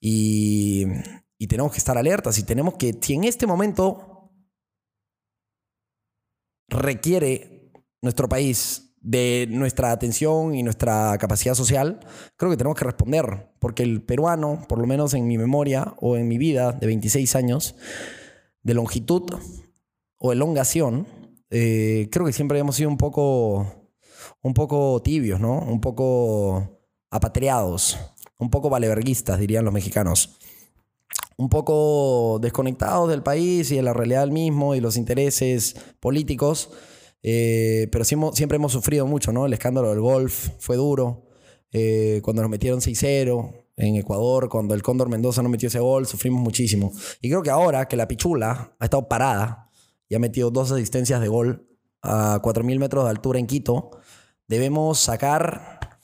Y, 0.00 0.86
y 1.42 1.48
tenemos 1.48 1.72
que 1.72 1.78
estar 1.78 1.98
alertas 1.98 2.38
y 2.38 2.44
tenemos 2.44 2.74
que, 2.74 2.96
si 3.00 3.14
en 3.14 3.24
este 3.24 3.48
momento 3.48 4.11
requiere 6.72 7.70
nuestro 8.00 8.28
país 8.28 8.94
de 9.00 9.46
nuestra 9.50 9.90
atención 9.90 10.54
y 10.54 10.62
nuestra 10.62 11.16
capacidad 11.18 11.54
social, 11.54 12.00
creo 12.36 12.50
que 12.50 12.56
tenemos 12.56 12.78
que 12.78 12.84
responder, 12.84 13.52
porque 13.58 13.82
el 13.82 14.02
peruano, 14.02 14.64
por 14.68 14.78
lo 14.78 14.86
menos 14.86 15.14
en 15.14 15.26
mi 15.26 15.38
memoria 15.38 15.94
o 16.00 16.16
en 16.16 16.28
mi 16.28 16.38
vida 16.38 16.72
de 16.72 16.86
26 16.86 17.34
años, 17.36 17.74
de 18.62 18.74
longitud 18.74 19.24
o 20.18 20.32
elongación, 20.32 21.06
eh, 21.50 22.08
creo 22.12 22.24
que 22.24 22.32
siempre 22.32 22.58
hemos 22.58 22.76
sido 22.76 22.88
un 22.88 22.96
poco, 22.96 23.90
un 24.40 24.54
poco 24.54 25.02
tibios, 25.02 25.40
¿no? 25.40 25.58
Un 25.58 25.80
poco 25.80 26.80
apatriados, 27.10 27.98
un 28.38 28.50
poco 28.50 28.70
valeverguistas, 28.70 29.38
dirían 29.38 29.64
los 29.64 29.74
mexicanos 29.74 30.38
un 31.36 31.48
poco 31.48 32.38
desconectados 32.40 33.08
del 33.08 33.22
país 33.22 33.70
y 33.70 33.76
de 33.76 33.82
la 33.82 33.92
realidad 33.92 34.20
del 34.20 34.32
mismo 34.32 34.74
y 34.74 34.80
los 34.80 34.96
intereses 34.96 35.76
políticos, 36.00 36.70
eh, 37.22 37.88
pero 37.92 38.04
siempre 38.04 38.56
hemos 38.56 38.72
sufrido 38.72 39.06
mucho, 39.06 39.32
¿no? 39.32 39.46
El 39.46 39.52
escándalo 39.52 39.90
del 39.90 40.00
golf 40.00 40.50
fue 40.58 40.76
duro, 40.76 41.28
eh, 41.72 42.20
cuando 42.22 42.42
nos 42.42 42.50
metieron 42.50 42.80
6-0 42.80 43.66
en 43.76 43.96
Ecuador, 43.96 44.48
cuando 44.48 44.74
el 44.74 44.82
Cóndor 44.82 45.08
Mendoza 45.08 45.42
no 45.42 45.48
metió 45.48 45.68
ese 45.68 45.80
gol, 45.80 46.06
sufrimos 46.06 46.42
muchísimo. 46.42 46.92
Y 47.20 47.28
creo 47.28 47.42
que 47.42 47.50
ahora 47.50 47.88
que 47.88 47.96
la 47.96 48.08
Pichula 48.08 48.74
ha 48.78 48.84
estado 48.84 49.08
parada 49.08 49.70
y 50.08 50.14
ha 50.14 50.18
metido 50.18 50.50
dos 50.50 50.70
asistencias 50.70 51.20
de 51.20 51.28
gol 51.28 51.66
a 52.02 52.40
4.000 52.42 52.78
metros 52.78 53.04
de 53.04 53.10
altura 53.10 53.38
en 53.38 53.46
Quito, 53.46 53.90
debemos 54.48 54.98
sacar 54.98 55.98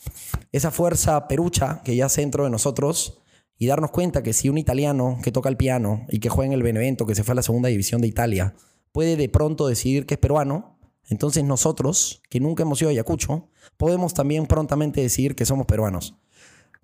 esa 0.52 0.70
fuerza 0.70 1.28
perucha 1.28 1.82
que 1.84 1.94
ya 1.94 2.06
hace 2.06 2.22
dentro 2.22 2.44
de 2.44 2.50
nosotros 2.50 3.20
y 3.58 3.66
darnos 3.66 3.90
cuenta 3.90 4.22
que 4.22 4.32
si 4.32 4.48
un 4.48 4.56
italiano 4.56 5.18
que 5.22 5.32
toca 5.32 5.48
el 5.48 5.56
piano 5.56 6.06
y 6.08 6.20
que 6.20 6.28
juega 6.28 6.46
en 6.46 6.52
el 6.52 6.62
Benevento, 6.62 7.06
que 7.06 7.14
se 7.14 7.24
fue 7.24 7.32
a 7.32 7.36
la 7.36 7.42
segunda 7.42 7.68
división 7.68 8.00
de 8.00 8.06
Italia, 8.06 8.54
puede 8.92 9.16
de 9.16 9.28
pronto 9.28 9.66
decidir 9.66 10.06
que 10.06 10.14
es 10.14 10.20
peruano, 10.20 10.78
entonces 11.08 11.42
nosotros, 11.42 12.22
que 12.30 12.38
nunca 12.38 12.62
hemos 12.62 12.80
ido 12.80 12.90
a 12.90 12.92
Ayacucho, 12.92 13.48
podemos 13.76 14.14
también 14.14 14.46
prontamente 14.46 15.00
decidir 15.00 15.34
que 15.34 15.46
somos 15.46 15.66
peruanos. 15.66 16.16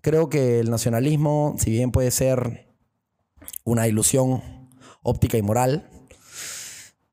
Creo 0.00 0.28
que 0.28 0.60
el 0.60 0.70
nacionalismo, 0.70 1.54
si 1.58 1.70
bien 1.70 1.92
puede 1.92 2.10
ser 2.10 2.68
una 3.64 3.86
ilusión 3.86 4.42
óptica 5.02 5.38
y 5.38 5.42
moral, 5.42 5.88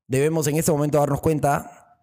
debemos 0.08 0.48
en 0.48 0.58
este 0.58 0.72
momento 0.72 0.98
darnos 0.98 1.22
cuenta 1.22 2.00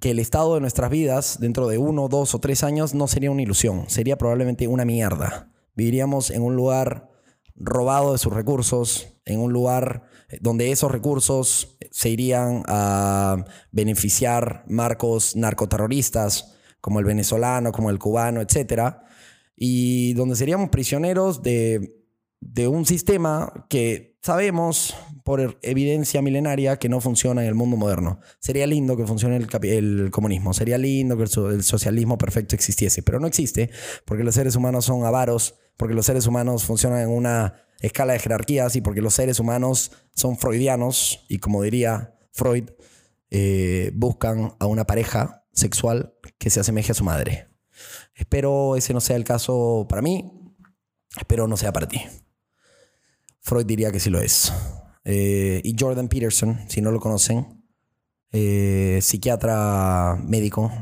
que 0.00 0.10
el 0.10 0.18
estado 0.18 0.54
de 0.54 0.60
nuestras 0.60 0.90
vidas 0.90 1.38
dentro 1.40 1.68
de 1.68 1.78
uno, 1.78 2.08
dos 2.08 2.34
o 2.34 2.38
tres 2.38 2.64
años 2.64 2.94
no 2.94 3.06
sería 3.06 3.30
una 3.30 3.42
ilusión, 3.42 3.88
sería 3.88 4.18
probablemente 4.18 4.68
una 4.68 4.84
mierda. 4.84 5.50
Viviríamos 5.76 6.30
en 6.30 6.42
un 6.42 6.56
lugar 6.56 7.10
robado 7.54 8.12
de 8.12 8.18
sus 8.18 8.32
recursos, 8.32 9.20
en 9.24 9.40
un 9.40 9.52
lugar 9.52 10.04
eh, 10.28 10.38
donde 10.40 10.72
esos 10.72 10.90
recursos 10.90 11.78
se 11.90 12.10
irían 12.10 12.62
a 12.66 13.44
beneficiar 13.70 14.64
marcos 14.68 15.36
narcoterroristas 15.36 16.54
como 16.80 16.98
el 16.98 17.04
venezolano, 17.04 17.72
como 17.72 17.90
el 17.90 17.98
cubano, 17.98 18.40
etcétera, 18.40 19.04
y 19.56 20.12
donde 20.14 20.36
seríamos 20.36 20.70
prisioneros 20.70 21.42
de, 21.42 22.04
de 22.40 22.68
un 22.68 22.84
sistema 22.86 23.66
que 23.68 24.18
sabemos 24.22 24.94
por 25.24 25.58
evidencia 25.62 26.22
milenaria 26.22 26.78
que 26.78 26.88
no 26.88 27.00
funciona 27.00 27.42
en 27.42 27.48
el 27.48 27.54
mundo 27.54 27.76
moderno. 27.76 28.20
Sería 28.38 28.66
lindo 28.66 28.96
que 28.96 29.06
funcione 29.06 29.36
el, 29.36 29.48
el 29.64 30.10
comunismo, 30.10 30.52
sería 30.52 30.78
lindo 30.78 31.16
que 31.16 31.24
el, 31.24 31.54
el 31.54 31.62
socialismo 31.64 32.18
perfecto 32.18 32.54
existiese, 32.54 33.02
pero 33.02 33.18
no 33.18 33.26
existe 33.26 33.70
porque 34.04 34.24
los 34.24 34.34
seres 34.34 34.54
humanos 34.54 34.84
son 34.84 35.04
avaros, 35.04 35.56
porque 35.76 35.94
los 35.94 36.06
seres 36.06 36.26
humanos 36.26 36.64
funcionan 36.64 37.00
en 37.00 37.08
una 37.08 37.54
escala 37.80 38.14
de 38.14 38.18
jerarquías 38.18 38.76
y 38.76 38.80
porque 38.80 39.02
los 39.02 39.14
seres 39.14 39.40
humanos 39.40 39.92
son 40.14 40.36
freudianos 40.36 41.24
y 41.28 41.38
como 41.38 41.62
diría 41.62 42.14
Freud, 42.32 42.70
eh, 43.30 43.90
buscan 43.94 44.54
a 44.58 44.66
una 44.66 44.86
pareja 44.86 45.44
sexual 45.52 46.14
que 46.38 46.50
se 46.50 46.60
asemeje 46.60 46.92
a 46.92 46.94
su 46.94 47.04
madre. 47.04 47.48
Espero 48.14 48.76
ese 48.76 48.94
no 48.94 49.00
sea 49.00 49.16
el 49.16 49.24
caso 49.24 49.86
para 49.88 50.02
mí, 50.02 50.32
espero 51.18 51.46
no 51.46 51.56
sea 51.56 51.72
para 51.72 51.88
ti. 51.88 52.00
Freud 53.40 53.66
diría 53.66 53.92
que 53.92 54.00
sí 54.00 54.10
lo 54.10 54.20
es. 54.20 54.52
Eh, 55.04 55.60
y 55.62 55.76
Jordan 55.78 56.08
Peterson, 56.08 56.58
si 56.68 56.80
no 56.80 56.90
lo 56.90 56.98
conocen, 56.98 57.64
eh, 58.32 58.98
psiquiatra 59.02 60.18
médico, 60.24 60.72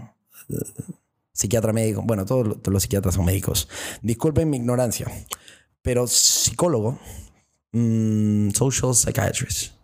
psiquiatra 1.35 1.73
médico, 1.75 2.01
bueno, 2.03 2.25
todos, 2.25 2.47
lo- 2.47 2.55
todos 2.57 2.73
los 2.73 2.83
psiquiatras 2.85 3.15
son 3.17 3.27
médicos. 3.27 3.69
Disculpen 4.01 4.49
mi 4.49 4.57
ignorancia, 4.57 5.07
pero 5.83 6.07
psicólogo, 6.07 6.99
mm, 7.73 8.51
social 8.51 8.95
psychiatrist. 8.95 9.75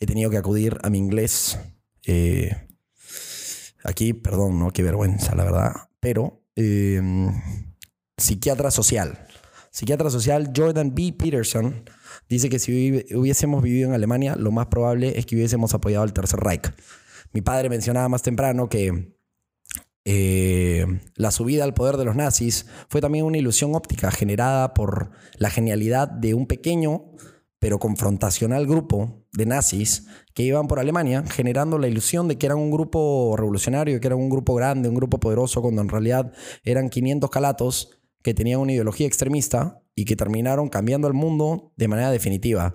He 0.00 0.06
tenido 0.06 0.28
que 0.30 0.36
acudir 0.36 0.76
a 0.82 0.90
mi 0.90 0.98
inglés. 0.98 1.58
eh, 2.04 2.50
aquí, 3.84 4.12
perdón, 4.12 4.58
no, 4.58 4.72
qué 4.72 4.82
vergüenza, 4.82 5.34
la 5.36 5.44
verdad, 5.44 5.72
pero 6.00 6.42
eh, 6.56 7.00
psiquiatra 8.16 8.70
social. 8.70 9.26
Psiquiatra 9.70 10.10
social 10.10 10.52
Jordan 10.54 10.94
B. 10.94 11.14
Peterson 11.16 11.88
dice 12.28 12.50
que 12.50 12.58
si 12.58 13.04
hubiésemos 13.14 13.62
vivido 13.62 13.88
en 13.88 13.94
Alemania, 13.94 14.36
lo 14.36 14.50
más 14.50 14.66
probable 14.66 15.18
es 15.18 15.24
que 15.26 15.36
hubiésemos 15.36 15.72
apoyado 15.74 16.02
al 16.04 16.12
Tercer 16.12 16.40
Reich. 16.40 16.70
Mi 17.32 17.40
padre 17.40 17.70
mencionaba 17.70 18.08
más 18.08 18.22
temprano 18.22 18.68
que 18.68 19.16
eh, 20.04 20.86
la 21.14 21.30
subida 21.30 21.64
al 21.64 21.74
poder 21.74 21.96
de 21.96 22.04
los 22.04 22.16
nazis 22.16 22.66
fue 22.88 23.00
también 23.00 23.24
una 23.24 23.38
ilusión 23.38 23.74
óptica 23.74 24.10
generada 24.10 24.74
por 24.74 25.10
la 25.36 25.50
genialidad 25.50 26.08
de 26.08 26.34
un 26.34 26.46
pequeño 26.46 27.12
pero 27.62 27.78
confrontacional 27.78 28.66
grupo 28.66 29.24
de 29.32 29.46
nazis 29.46 30.08
que 30.34 30.42
iban 30.42 30.66
por 30.66 30.80
Alemania 30.80 31.22
generando 31.24 31.78
la 31.78 31.86
ilusión 31.86 32.26
de 32.26 32.36
que 32.36 32.46
eran 32.46 32.58
un 32.58 32.72
grupo 32.72 33.36
revolucionario, 33.36 34.00
que 34.00 34.06
eran 34.08 34.18
un 34.18 34.30
grupo 34.30 34.56
grande, 34.56 34.88
un 34.88 34.96
grupo 34.96 35.20
poderoso, 35.20 35.62
cuando 35.62 35.80
en 35.80 35.88
realidad 35.88 36.32
eran 36.64 36.88
500 36.88 37.30
calatos 37.30 38.00
que 38.20 38.34
tenían 38.34 38.58
una 38.58 38.72
ideología 38.72 39.06
extremista 39.06 39.80
y 39.94 40.06
que 40.06 40.16
terminaron 40.16 40.70
cambiando 40.70 41.06
el 41.06 41.14
mundo 41.14 41.72
de 41.76 41.86
manera 41.86 42.10
definitiva. 42.10 42.74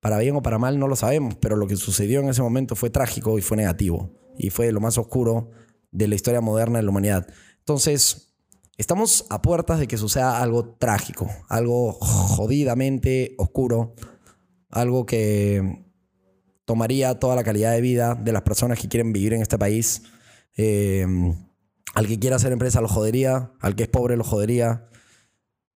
Para 0.00 0.18
bien 0.18 0.36
o 0.36 0.42
para 0.42 0.58
mal 0.58 0.78
no 0.78 0.86
lo 0.86 0.96
sabemos, 0.96 1.36
pero 1.36 1.56
lo 1.56 1.66
que 1.66 1.76
sucedió 1.76 2.20
en 2.20 2.28
ese 2.28 2.42
momento 2.42 2.76
fue 2.76 2.90
trágico 2.90 3.38
y 3.38 3.42
fue 3.42 3.56
negativo. 3.56 4.12
Y 4.36 4.50
fue 4.50 4.70
lo 4.70 4.80
más 4.80 4.98
oscuro 4.98 5.50
de 5.92 6.08
la 6.08 6.14
historia 6.14 6.40
moderna 6.40 6.78
de 6.78 6.84
la 6.84 6.90
humanidad. 6.90 7.26
Entonces, 7.58 8.34
estamos 8.76 9.26
a 9.30 9.42
puertas 9.42 9.78
de 9.78 9.86
que 9.86 9.96
suceda 9.96 10.42
algo 10.42 10.76
trágico, 10.78 11.28
algo 11.48 11.92
jodidamente 11.92 13.34
oscuro, 13.38 13.94
algo 14.70 15.06
que 15.06 15.84
tomaría 16.64 17.18
toda 17.18 17.36
la 17.36 17.44
calidad 17.44 17.72
de 17.72 17.80
vida 17.80 18.14
de 18.14 18.32
las 18.32 18.42
personas 18.42 18.78
que 18.78 18.88
quieren 18.88 19.12
vivir 19.12 19.32
en 19.32 19.42
este 19.42 19.58
país. 19.58 20.02
Eh, 20.56 21.06
Al 21.94 22.06
que 22.06 22.18
quiera 22.18 22.36
hacer 22.36 22.52
empresa 22.52 22.82
lo 22.82 22.88
jodería, 22.88 23.52
al 23.58 23.74
que 23.74 23.84
es 23.84 23.88
pobre 23.88 24.18
lo 24.18 24.24
jodería. 24.24 24.90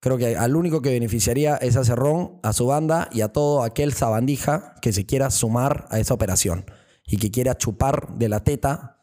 Creo 0.01 0.19
que 0.19 0.35
al 0.35 0.55
único 0.55 0.83
que 0.83 0.91
beneficiaría 0.91 1.55
es 1.55 1.77
a 1.77 1.83
Cerrón, 1.83 2.39
a 2.43 2.53
su 2.53 2.67
banda 2.67 3.09
y 3.11 3.21
a 3.21 3.29
todo 3.29 3.63
aquel 3.63 3.91
sabandija 3.93 4.75
que 4.83 4.93
se 4.93 5.07
quiera 5.07 5.31
sumar 5.31 5.87
a 5.89 5.99
esa 5.99 6.13
operación 6.13 6.65
y 7.07 7.17
que 7.17 7.31
quiera 7.31 7.57
chupar 7.57 8.15
de 8.19 8.29
la 8.29 8.43
teta 8.43 9.00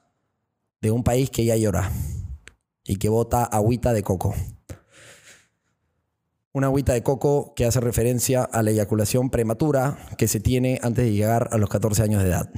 de 0.80 0.90
un 0.90 1.02
país 1.02 1.30
que 1.30 1.44
ya 1.44 1.56
llora 1.56 1.90
y 2.84 2.96
que 2.96 3.08
bota 3.08 3.44
agüita 3.44 3.92
de 3.92 4.02
coco. 4.02 4.34
Una 6.52 6.68
agüita 6.68 6.94
de 6.94 7.02
coco 7.02 7.52
que 7.54 7.66
hace 7.66 7.80
referencia 7.80 8.42
a 8.42 8.62
la 8.62 8.70
eyaculación 8.70 9.30
prematura 9.30 9.98
que 10.16 10.26
se 10.28 10.40
tiene 10.40 10.80
antes 10.82 11.04
de 11.04 11.12
llegar 11.12 11.48
a 11.52 11.58
los 11.58 11.68
14 11.68 12.02
años 12.02 12.22
de 12.22 12.30
edad. 12.30 12.50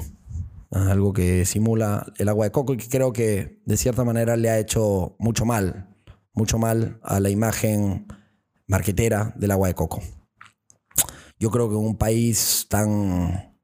Ah, 0.70 0.92
Algo 0.92 1.12
que 1.12 1.44
simula 1.44 2.06
el 2.18 2.28
agua 2.28 2.46
de 2.46 2.52
coco 2.52 2.74
y 2.74 2.76
que 2.76 2.88
creo 2.88 3.12
que 3.12 3.60
de 3.66 3.76
cierta 3.76 4.04
manera 4.04 4.36
le 4.36 4.48
ha 4.48 4.58
hecho 4.58 5.16
mucho 5.18 5.44
mal, 5.44 5.88
mucho 6.32 6.58
mal 6.58 7.00
a 7.02 7.18
la 7.18 7.28
imagen 7.28 8.06
marquetera 8.68 9.34
del 9.36 9.50
agua 9.50 9.68
de 9.68 9.74
coco. 9.74 10.00
Yo 11.40 11.50
creo 11.50 11.68
que 11.68 11.74
un 11.74 11.96
país 11.96 12.66
tan, 12.68 13.56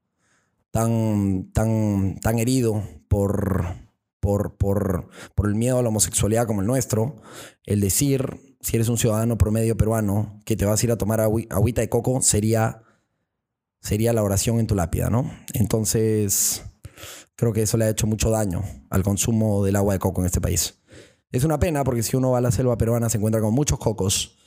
tan, 0.73 1.53
tan, 1.53 2.19
tan 2.21 2.39
herido 2.39 2.83
por, 3.09 3.86
por, 4.27 4.57
por, 4.57 5.07
por 5.37 5.47
el 5.47 5.55
miedo 5.55 5.79
a 5.79 5.83
la 5.83 5.89
homosexualidad 5.89 6.49
como 6.49 6.61
el 6.61 6.67
nuestro, 6.67 7.23
el 7.65 7.81
decir, 7.81 8.57
si 8.61 8.75
eres 8.75 8.89
un 8.89 8.99
ciudadano 8.99 9.39
promedio 9.39 9.77
peruano, 9.77 10.41
que 10.45 10.57
te 10.57 10.65
vas 10.65 10.83
a 10.83 10.87
ir 10.87 10.91
a 10.91 10.99
tomar 10.99 11.21
agüi- 11.21 11.47
agüita 11.49 11.81
de 11.81 11.89
coco 11.89 12.21
sería, 12.23 12.83
sería 13.81 14.13
la 14.13 14.25
oración 14.25 14.59
en 14.59 14.67
tu 14.67 14.75
lápida, 14.75 15.11
¿no? 15.11 15.31
Entonces, 15.55 16.65
creo 17.37 17.53
que 17.53 17.63
eso 17.63 17.77
le 17.77 17.85
ha 17.85 17.89
hecho 17.89 18.09
mucho 18.09 18.31
daño 18.31 18.65
al 18.91 19.05
consumo 19.05 19.65
del 19.65 19.77
agua 19.77 19.93
de 19.93 20.01
coco 20.01 20.23
en 20.23 20.27
este 20.27 20.41
país. 20.41 20.83
Es 21.31 21.45
una 21.45 21.61
pena 21.61 21.85
porque 21.85 22.03
si 22.03 22.17
uno 22.17 22.33
va 22.33 22.39
a 22.39 22.41
la 22.41 22.51
selva 22.51 22.77
peruana 22.77 23.09
se 23.09 23.19
encuentra 23.19 23.41
con 23.41 23.55
muchos 23.55 23.79
cocos 23.79 24.39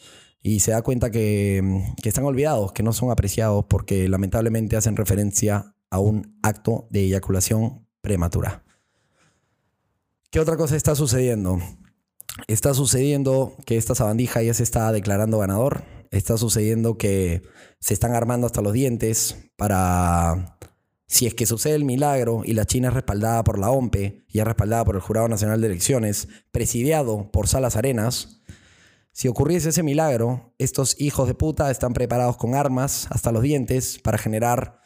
y 0.41 0.59
se 0.59 0.71
da 0.71 0.81
cuenta 0.81 1.09
que, 1.09 1.85
que 2.03 2.09
están 2.09 2.25
olvidados, 2.25 2.73
que 2.73 2.83
no 2.83 2.91
son 2.91 3.11
apreciados 3.11 3.63
porque 3.69 4.09
lamentablemente 4.09 4.75
hacen 4.75 4.97
referencia 4.97 5.73
a 5.89 5.99
un 5.99 6.37
acto 6.43 6.89
de 6.89 7.05
eyaculación 7.05 7.87
prematura. 8.01 8.65
¿Qué 10.31 10.39
otra 10.39 10.57
cosa 10.57 10.75
está 10.75 10.93
sucediendo? 10.93 11.59
Está 12.47 12.75
sucediendo 12.75 13.55
que 13.65 13.77
esta 13.77 13.95
sabandija 13.95 14.43
ya 14.43 14.53
se 14.53 14.61
está 14.61 14.91
declarando 14.91 15.39
ganador. 15.39 15.83
Está 16.11 16.37
sucediendo 16.37 16.97
que 16.99 17.41
se 17.79 17.95
están 17.95 18.13
armando 18.13 18.45
hasta 18.45 18.61
los 18.61 18.73
dientes 18.73 19.37
para, 19.55 20.59
si 21.07 21.25
es 21.25 21.33
que 21.33 21.47
sucede 21.47 21.73
el 21.73 21.83
milagro 21.83 22.43
y 22.45 22.53
la 22.53 22.65
China 22.65 22.89
es 22.89 22.93
respaldada 22.93 23.43
por 23.43 23.57
la 23.57 23.71
OMPE 23.71 24.25
y 24.27 24.39
es 24.39 24.45
respaldada 24.45 24.85
por 24.85 24.95
el 24.95 25.01
Jurado 25.01 25.27
Nacional 25.27 25.61
de 25.61 25.67
Elecciones, 25.67 26.27
presidiado 26.51 27.31
por 27.31 27.47
Salas 27.47 27.75
Arenas, 27.75 28.39
si 29.11 29.27
ocurriese 29.27 29.69
ese 29.69 29.83
milagro, 29.83 30.53
estos 30.59 30.95
hijos 31.01 31.27
de 31.27 31.33
puta 31.33 31.69
están 31.71 31.93
preparados 31.93 32.37
con 32.37 32.55
armas 32.55 33.07
hasta 33.09 33.33
los 33.33 33.41
dientes 33.41 33.99
para 33.99 34.17
generar 34.17 34.78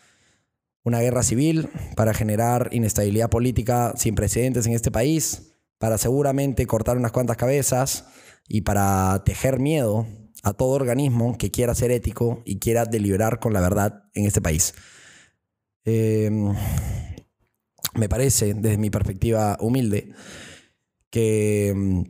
una 0.84 1.00
guerra 1.00 1.24
civil, 1.24 1.70
para 1.96 2.14
generar 2.14 2.70
inestabilidad 2.72 3.30
política 3.30 3.94
sin 3.96 4.16
precedentes 4.16 4.66
en 4.66 4.74
este 4.74 4.92
país, 4.92 5.54
para 5.78 5.98
seguramente 5.98 6.66
cortar 6.68 6.98
unas 6.98 7.12
cuantas 7.12 7.38
cabezas 7.38 8.06
y 8.48 8.62
para 8.62 9.24
tejer 9.26 9.60
miedo 9.60 10.06
a 10.44 10.54
todo 10.54 10.70
organismo 10.72 11.38
que 11.38 11.52
quiera 11.52 11.74
ser 11.74 11.92
ético 11.92 12.42
y 12.46 12.60
quiera 12.60 12.86
deliberar 12.86 13.40
con 13.40 13.54
la 13.54 13.62
verdad 13.62 14.04
en 14.14 14.26
este 14.26 14.42
país. 14.42 14.74
Eh, 15.86 16.30
me 17.96 18.10
parece, 18.10 18.54
desde 18.54 18.78
mi 18.78 18.90
perspectiva 18.90 19.58
humilde, 19.60 20.12
que, 21.10 22.04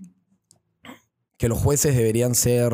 que 1.37 1.47
los 1.49 1.59
jueces 1.59 1.95
deberían 1.95 2.35
ser 2.35 2.73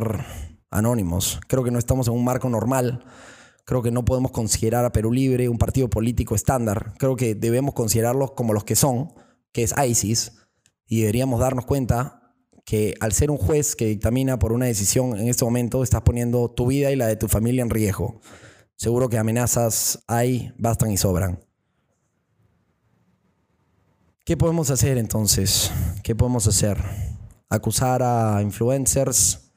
anónimos. 0.69 1.39
Creo 1.47 1.63
que 1.63 1.71
no 1.71 1.79
estamos 1.79 2.07
en 2.07 2.13
un 2.13 2.23
marco 2.23 2.49
normal. 2.49 3.03
Creo 3.69 3.83
que 3.83 3.91
no 3.91 4.03
podemos 4.03 4.31
considerar 4.31 4.83
a 4.83 4.91
Perú 4.91 5.11
Libre 5.11 5.47
un 5.47 5.59
partido 5.59 5.91
político 5.91 6.33
estándar. 6.33 6.95
Creo 6.97 7.15
que 7.15 7.35
debemos 7.35 7.75
considerarlos 7.75 8.31
como 8.31 8.51
los 8.51 8.63
que 8.63 8.75
son, 8.75 9.13
que 9.51 9.61
es 9.61 9.75
ISIS, 9.77 10.31
y 10.87 11.01
deberíamos 11.01 11.39
darnos 11.39 11.67
cuenta 11.67 12.33
que 12.65 12.95
al 12.99 13.13
ser 13.13 13.29
un 13.29 13.37
juez 13.37 13.75
que 13.75 13.85
dictamina 13.85 14.39
por 14.39 14.53
una 14.53 14.65
decisión 14.65 15.15
en 15.19 15.27
este 15.27 15.45
momento, 15.45 15.83
estás 15.83 16.01
poniendo 16.01 16.49
tu 16.49 16.65
vida 16.65 16.89
y 16.89 16.95
la 16.95 17.05
de 17.05 17.15
tu 17.15 17.27
familia 17.27 17.61
en 17.61 17.69
riesgo. 17.69 18.21
Seguro 18.75 19.07
que 19.07 19.19
amenazas 19.19 20.03
hay, 20.07 20.51
bastan 20.57 20.89
y 20.89 20.97
sobran. 20.97 21.39
¿Qué 24.25 24.35
podemos 24.35 24.71
hacer 24.71 24.97
entonces? 24.97 25.71
¿Qué 26.01 26.15
podemos 26.15 26.47
hacer? 26.47 26.79
Acusar 27.49 28.01
a 28.01 28.41
influencers, 28.41 29.51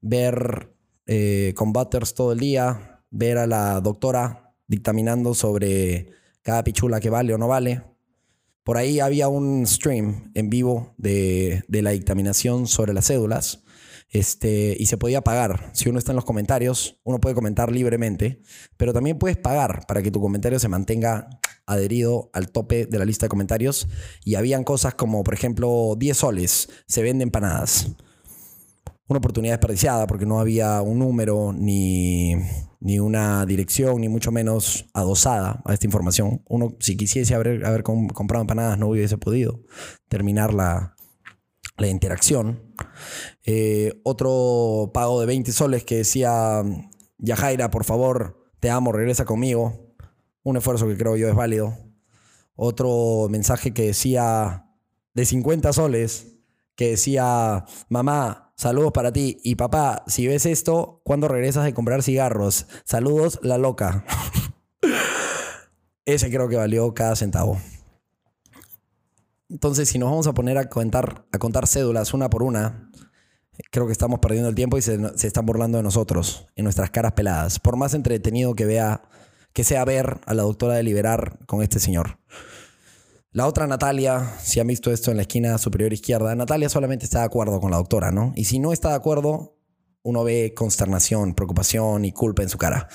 ver 0.00 0.74
eh, 1.04 1.52
combaters 1.54 2.14
todo 2.14 2.32
el 2.32 2.38
día, 2.38 2.95
ver 3.10 3.38
a 3.38 3.46
la 3.46 3.80
doctora 3.80 4.54
dictaminando 4.66 5.34
sobre 5.34 6.10
cada 6.42 6.64
pichula 6.64 7.00
que 7.00 7.10
vale 7.10 7.34
o 7.34 7.38
no 7.38 7.48
vale. 7.48 7.82
Por 8.64 8.76
ahí 8.76 9.00
había 9.00 9.28
un 9.28 9.66
stream 9.66 10.32
en 10.34 10.50
vivo 10.50 10.94
de, 10.96 11.62
de 11.68 11.82
la 11.82 11.90
dictaminación 11.90 12.66
sobre 12.66 12.92
las 12.92 13.06
cédulas. 13.06 13.62
Este, 14.10 14.76
y 14.78 14.86
se 14.86 14.96
podía 14.96 15.22
pagar. 15.22 15.70
Si 15.72 15.88
uno 15.88 15.98
está 15.98 16.12
en 16.12 16.16
los 16.16 16.24
comentarios, 16.24 17.00
uno 17.04 17.20
puede 17.20 17.34
comentar 17.34 17.72
libremente, 17.72 18.40
pero 18.76 18.92
también 18.92 19.18
puedes 19.18 19.36
pagar 19.36 19.84
para 19.86 20.02
que 20.02 20.10
tu 20.10 20.20
comentario 20.20 20.58
se 20.58 20.68
mantenga 20.68 21.28
adherido 21.66 22.30
al 22.32 22.50
tope 22.50 22.86
de 22.86 22.98
la 22.98 23.04
lista 23.04 23.26
de 23.26 23.30
comentarios. 23.30 23.88
Y 24.24 24.36
habían 24.36 24.64
cosas 24.64 24.94
como, 24.94 25.22
por 25.24 25.34
ejemplo, 25.34 25.94
10 25.98 26.16
soles, 26.16 26.68
se 26.86 27.02
venden 27.02 27.28
empanadas. 27.28 27.88
Una 29.08 29.18
oportunidad 29.18 29.54
desperdiciada 29.54 30.06
porque 30.06 30.26
no 30.26 30.40
había 30.40 30.80
un 30.82 30.98
número 30.98 31.52
ni, 31.52 32.34
ni 32.80 32.98
una 32.98 33.44
dirección, 33.46 34.00
ni 34.00 34.08
mucho 34.08 34.30
menos 34.32 34.86
adosada 34.92 35.62
a 35.64 35.72
esta 35.74 35.86
información. 35.86 36.42
Uno, 36.48 36.76
si 36.80 36.96
quisiese 36.96 37.34
haber, 37.34 37.64
haber 37.64 37.82
com- 37.82 38.08
comprado 38.08 38.42
empanadas, 38.42 38.78
no 38.78 38.88
hubiese 38.88 39.18
podido 39.18 39.60
terminar 40.08 40.52
la, 40.54 40.94
la 41.78 41.88
interacción. 41.88 42.74
Eh, 43.44 44.00
otro 44.04 44.90
pago 44.92 45.20
de 45.20 45.26
20 45.26 45.52
soles 45.52 45.84
que 45.84 45.96
decía, 45.98 46.62
Yajaira, 47.18 47.70
por 47.70 47.84
favor, 47.84 48.44
te 48.60 48.70
amo, 48.70 48.92
regresa 48.92 49.24
conmigo. 49.24 49.94
Un 50.42 50.56
esfuerzo 50.56 50.86
que 50.86 50.96
creo 50.96 51.16
yo 51.16 51.28
es 51.28 51.34
válido. 51.34 51.76
Otro 52.54 53.28
mensaje 53.30 53.72
que 53.74 53.82
decía 53.86 54.66
de 55.12 55.24
50 55.26 55.72
soles, 55.72 56.38
que 56.74 56.90
decía, 56.90 57.64
mamá, 57.88 58.45
saludos 58.56 58.92
para 58.92 59.12
ti. 59.12 59.38
Y 59.42 59.54
papá, 59.54 60.04
si 60.06 60.26
ves 60.26 60.46
esto, 60.46 61.00
¿cuándo 61.04 61.28
regresas 61.28 61.64
de 61.64 61.74
comprar 61.74 62.02
cigarros? 62.02 62.66
Saludos, 62.84 63.38
la 63.42 63.58
loca. 63.58 64.04
Ese 66.04 66.30
creo 66.30 66.48
que 66.48 66.56
valió 66.56 66.94
cada 66.94 67.16
centavo. 67.16 67.60
Entonces, 69.48 69.88
si 69.88 69.98
nos 69.98 70.10
vamos 70.10 70.26
a 70.26 70.34
poner 70.34 70.58
a 70.58 70.68
contar, 70.68 71.26
a 71.32 71.38
contar 71.38 71.66
cédulas 71.66 72.14
una 72.14 72.28
por 72.28 72.42
una, 72.42 72.90
creo 73.70 73.86
que 73.86 73.92
estamos 73.92 74.18
perdiendo 74.20 74.48
el 74.48 74.54
tiempo 74.54 74.76
y 74.78 74.82
se, 74.82 74.98
están 75.22 75.46
burlando 75.46 75.78
de 75.78 75.84
nosotros, 75.84 76.46
en 76.56 76.64
nuestras 76.64 76.90
caras 76.90 77.12
peladas. 77.12 77.58
Por 77.58 77.76
más 77.76 77.94
entretenido 77.94 78.54
que 78.54 78.64
vea, 78.64 79.02
que 79.52 79.64
sea 79.64 79.84
ver 79.84 80.20
a 80.26 80.34
la 80.34 80.42
doctora 80.42 80.74
deliberar 80.74 81.38
con 81.46 81.62
este 81.62 81.78
señor. 81.78 82.18
La 83.36 83.46
otra 83.46 83.66
Natalia, 83.66 84.32
si 84.40 84.60
han 84.60 84.66
visto 84.66 84.90
esto 84.90 85.10
en 85.10 85.18
la 85.18 85.24
esquina 85.24 85.58
superior 85.58 85.92
izquierda, 85.92 86.34
Natalia 86.34 86.70
solamente 86.70 87.04
está 87.04 87.18
de 87.18 87.26
acuerdo 87.26 87.60
con 87.60 87.70
la 87.70 87.76
doctora, 87.76 88.10
¿no? 88.10 88.32
Y 88.34 88.46
si 88.46 88.58
no 88.58 88.72
está 88.72 88.88
de 88.88 88.94
acuerdo, 88.94 89.58
uno 90.02 90.24
ve 90.24 90.54
consternación, 90.56 91.34
preocupación 91.34 92.06
y 92.06 92.12
culpa 92.12 92.42
en 92.42 92.48
su 92.48 92.56
cara. 92.56 92.88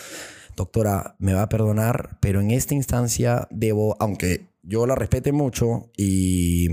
Doctora, 0.56 1.15
me 1.19 1.36
va 1.36 1.43
a 1.43 1.49
perdonar, 1.49 2.17
pero 2.21 2.41
en 2.41 2.49
esta 2.49 2.73
instancia 2.73 3.47
debo, 3.51 3.95
aunque 3.99 4.49
yo 4.63 4.88
la 4.88 4.95
respete 4.95 5.32
mucho 5.32 5.91
y 5.95 6.69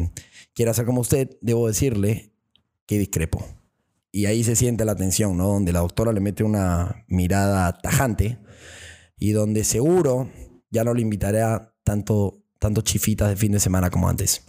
quiera 0.54 0.72
ser 0.72 0.86
como 0.86 1.02
usted, 1.02 1.36
debo 1.42 1.66
decirle 1.68 2.32
que 2.86 2.98
discrepo. 2.98 3.44
Y 4.10 4.24
ahí 4.24 4.44
se 4.44 4.56
siente 4.56 4.86
la 4.86 4.96
tensión, 4.96 5.36
¿no? 5.36 5.46
Donde 5.46 5.74
la 5.74 5.80
doctora 5.80 6.14
le 6.14 6.20
mete 6.20 6.42
una 6.42 7.04
mirada 7.06 7.70
tajante 7.82 8.38
y 9.18 9.32
donde 9.32 9.62
seguro 9.62 10.30
ya 10.70 10.84
no 10.84 10.94
le 10.94 11.02
invitaré 11.02 11.42
a 11.42 11.74
tanto, 11.84 12.46
tanto 12.58 12.80
chifitas 12.80 13.28
de 13.28 13.36
fin 13.36 13.52
de 13.52 13.60
semana 13.60 13.90
como 13.90 14.08
antes. 14.08 14.44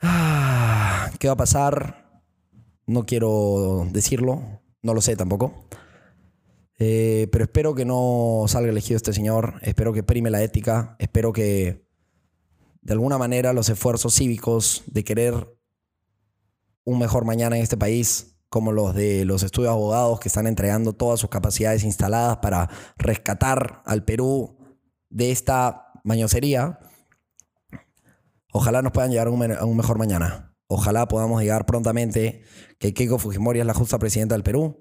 Ah, 0.00 1.10
¿Qué 1.18 1.28
va 1.28 1.34
a 1.34 1.38
pasar? 1.38 2.22
No 2.86 3.06
quiero 3.06 3.86
decirlo, 3.90 4.60
no 4.82 4.94
lo 4.94 5.00
sé 5.00 5.16
tampoco. 5.16 5.66
Eh, 6.78 7.28
pero 7.30 7.44
espero 7.44 7.74
que 7.74 7.84
no 7.84 8.44
salga 8.48 8.70
elegido 8.70 8.96
este 8.96 9.12
señor, 9.12 9.54
espero 9.62 9.92
que 9.92 10.02
prime 10.02 10.30
la 10.30 10.42
ética, 10.42 10.96
espero 10.98 11.32
que 11.32 11.86
de 12.82 12.92
alguna 12.92 13.16
manera 13.16 13.52
los 13.52 13.68
esfuerzos 13.68 14.14
cívicos 14.14 14.82
de 14.86 15.04
querer 15.04 15.56
un 16.84 16.98
mejor 16.98 17.24
mañana 17.24 17.56
en 17.56 17.62
este 17.62 17.76
país, 17.76 18.36
como 18.48 18.72
los 18.72 18.94
de 18.94 19.24
los 19.24 19.42
estudios 19.42 19.72
abogados 19.72 20.20
que 20.20 20.28
están 20.28 20.46
entregando 20.46 20.92
todas 20.92 21.20
sus 21.20 21.30
capacidades 21.30 21.84
instaladas 21.84 22.38
para 22.38 22.68
rescatar 22.98 23.82
al 23.86 24.04
Perú 24.04 24.58
de 25.14 25.30
esta 25.30 25.86
mañosería, 26.04 26.78
Ojalá 28.56 28.82
nos 28.82 28.92
puedan 28.92 29.10
llegar 29.10 29.26
a 29.26 29.30
un, 29.30 29.76
mejor 29.76 29.98
mañana. 29.98 30.54
Ojalá 30.68 31.08
podamos 31.08 31.42
llegar 31.42 31.66
prontamente 31.66 32.44
que 32.78 32.94
Keiko 32.94 33.18
Fujimori 33.18 33.58
es 33.58 33.66
la 33.66 33.74
justa 33.74 33.98
presidenta 33.98 34.36
del 34.36 34.44
Perú. 34.44 34.78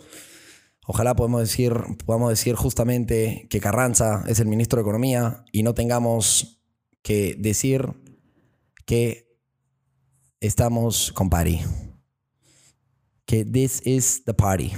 Ojalá 0.86 1.16
podamos 1.16 1.42
decir, 1.42 1.74
podamos 2.06 2.30
decir 2.30 2.54
justamente 2.54 3.48
que 3.50 3.60
Carranza 3.60 4.26
es 4.28 4.40
el 4.40 4.46
ministro 4.48 4.78
de 4.78 4.84
Economía 4.84 5.44
y 5.52 5.64
no 5.64 5.74
tengamos 5.74 6.62
que 7.02 7.36
decir 7.40 7.94
que 8.86 9.40
estamos 10.40 11.12
con 11.12 11.32
party. 11.32 11.62
Que 13.26 13.44
this 13.44 13.82
is 13.88 14.24
the 14.24 14.36
party. 14.36 14.72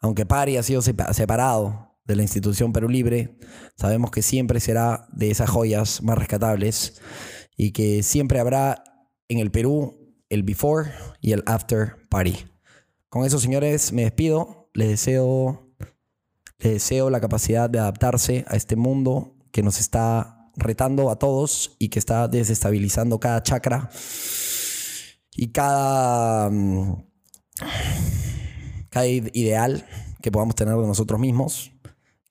Aunque 0.00 0.24
Pari 0.24 0.56
ha 0.56 0.62
sido 0.62 0.80
sepa- 0.80 1.12
separado 1.12 1.83
de 2.04 2.16
la 2.16 2.22
institución 2.22 2.72
Perú 2.72 2.88
Libre, 2.88 3.38
sabemos 3.76 4.10
que 4.10 4.22
siempre 4.22 4.60
será 4.60 5.06
de 5.12 5.30
esas 5.30 5.48
joyas 5.50 6.02
más 6.02 6.18
rescatables 6.18 7.00
y 7.56 7.72
que 7.72 8.02
siempre 8.02 8.40
habrá 8.40 8.84
en 9.28 9.38
el 9.38 9.50
Perú 9.50 10.14
el 10.28 10.42
before 10.42 10.90
y 11.20 11.32
el 11.32 11.42
after 11.46 11.96
party. 12.10 12.36
Con 13.08 13.24
eso, 13.24 13.38
señores, 13.38 13.92
me 13.92 14.02
despido. 14.02 14.70
Les 14.74 14.88
deseo, 14.88 15.72
les 16.58 16.72
deseo 16.74 17.10
la 17.10 17.20
capacidad 17.20 17.70
de 17.70 17.78
adaptarse 17.78 18.44
a 18.48 18.56
este 18.56 18.74
mundo 18.76 19.36
que 19.52 19.62
nos 19.62 19.78
está 19.78 20.50
retando 20.56 21.10
a 21.10 21.18
todos 21.18 21.76
y 21.78 21.88
que 21.88 21.98
está 22.00 22.26
desestabilizando 22.28 23.20
cada 23.20 23.42
chakra 23.42 23.88
y 25.32 25.52
cada, 25.52 26.50
mm, 26.50 27.04
cada 28.90 29.06
ide- 29.06 29.30
ideal 29.34 29.86
que 30.20 30.32
podamos 30.32 30.54
tener 30.54 30.74
de 30.74 30.86
nosotros 30.86 31.20
mismos, 31.20 31.70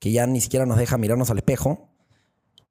que 0.00 0.12
ya 0.12 0.26
ni 0.26 0.40
siquiera 0.40 0.66
nos 0.66 0.78
deja 0.78 0.98
mirarnos 0.98 1.30
al 1.30 1.38
espejo 1.38 1.90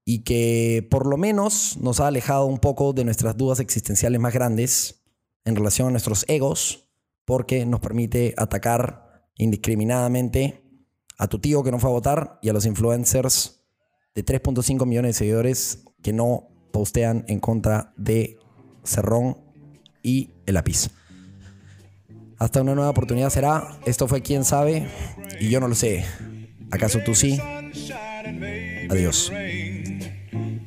y 0.06 0.24
que 0.24 0.88
por 0.90 1.08
lo 1.08 1.18
menos 1.18 1.78
nos 1.80 2.00
ha 2.00 2.08
alejado 2.08 2.46
un 2.46 2.60
poco 2.60 2.94
de 2.94 3.06
nuestras 3.06 3.38
dudas 3.38 3.60
existenciales 3.60 4.20
más 4.20 4.34
grandes 4.34 5.04
en 5.46 5.56
relación 5.56 5.88
a 5.88 5.92
nuestros 5.92 6.26
egos, 6.28 6.90
porque 7.26 7.66
nos 7.66 7.80
permite 7.80 8.34
atacar 8.38 9.30
indiscriminadamente 9.38 10.64
a 11.18 11.28
tu 11.28 11.40
tío 11.40 11.64
que 11.64 11.72
no 11.72 11.80
fue 11.80 11.90
a 11.90 11.94
votar 11.94 12.40
y 12.42 12.50
a 12.50 12.54
los 12.54 12.66
influencers 12.66 13.62
de 14.14 14.26
3.5 14.26 14.86
millones 14.86 15.16
de 15.16 15.20
seguidores 15.20 15.86
que 16.02 16.14
no 16.14 16.50
postean 16.72 17.24
en 17.28 17.40
contra 17.40 17.94
de 17.98 18.38
Cerrón 18.84 19.38
y 20.02 20.32
el 20.46 20.56
lápiz. 20.56 20.90
Hasta 22.38 22.62
una 22.62 22.76
nueva 22.76 22.90
oportunidad 22.90 23.30
será. 23.30 23.80
Esto 23.86 24.08
fue 24.08 24.22
Quién 24.22 24.44
sabe 24.44 24.90
y 25.40 25.50
yo 25.50 25.60
no 25.60 25.68
lo 25.68 25.76
sé. 25.76 26.04
¿Acaso 26.74 27.00
tú 27.02 27.14
sí? 27.14 27.38
Sunshine 27.38 28.26
and 28.26 28.40
maybe 28.40 28.88
Adiós. 28.90 29.30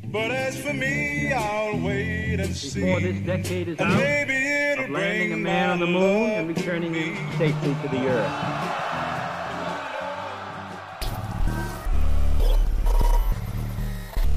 But 0.04 0.30
as 0.30 0.56
for 0.56 0.72
me, 0.72 1.32
I'll 1.32 1.80
wait 1.80 2.38
and 2.38 2.54
see. 2.54 2.80
Before 2.80 3.00
this 3.00 3.26
decade 3.26 3.66
is 3.66 3.80
And 3.80 3.90
out 3.90 3.98
maybe 3.98 4.84
of 4.84 4.88
landing 4.88 5.32
a 5.32 5.36
man 5.36 5.70
on 5.70 5.80
the 5.80 5.86
moon 5.86 6.30
and 6.30 6.46
returning 6.46 6.92
to 6.92 7.00
him 7.00 7.38
safely 7.38 7.74
to 7.82 7.88
the 7.88 8.06
earth. 8.06 8.30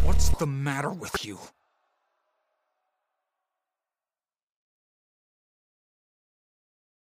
What's 0.03 0.29
the 0.39 0.47
matter 0.47 0.91
with 0.91 1.23
you? 1.23 1.37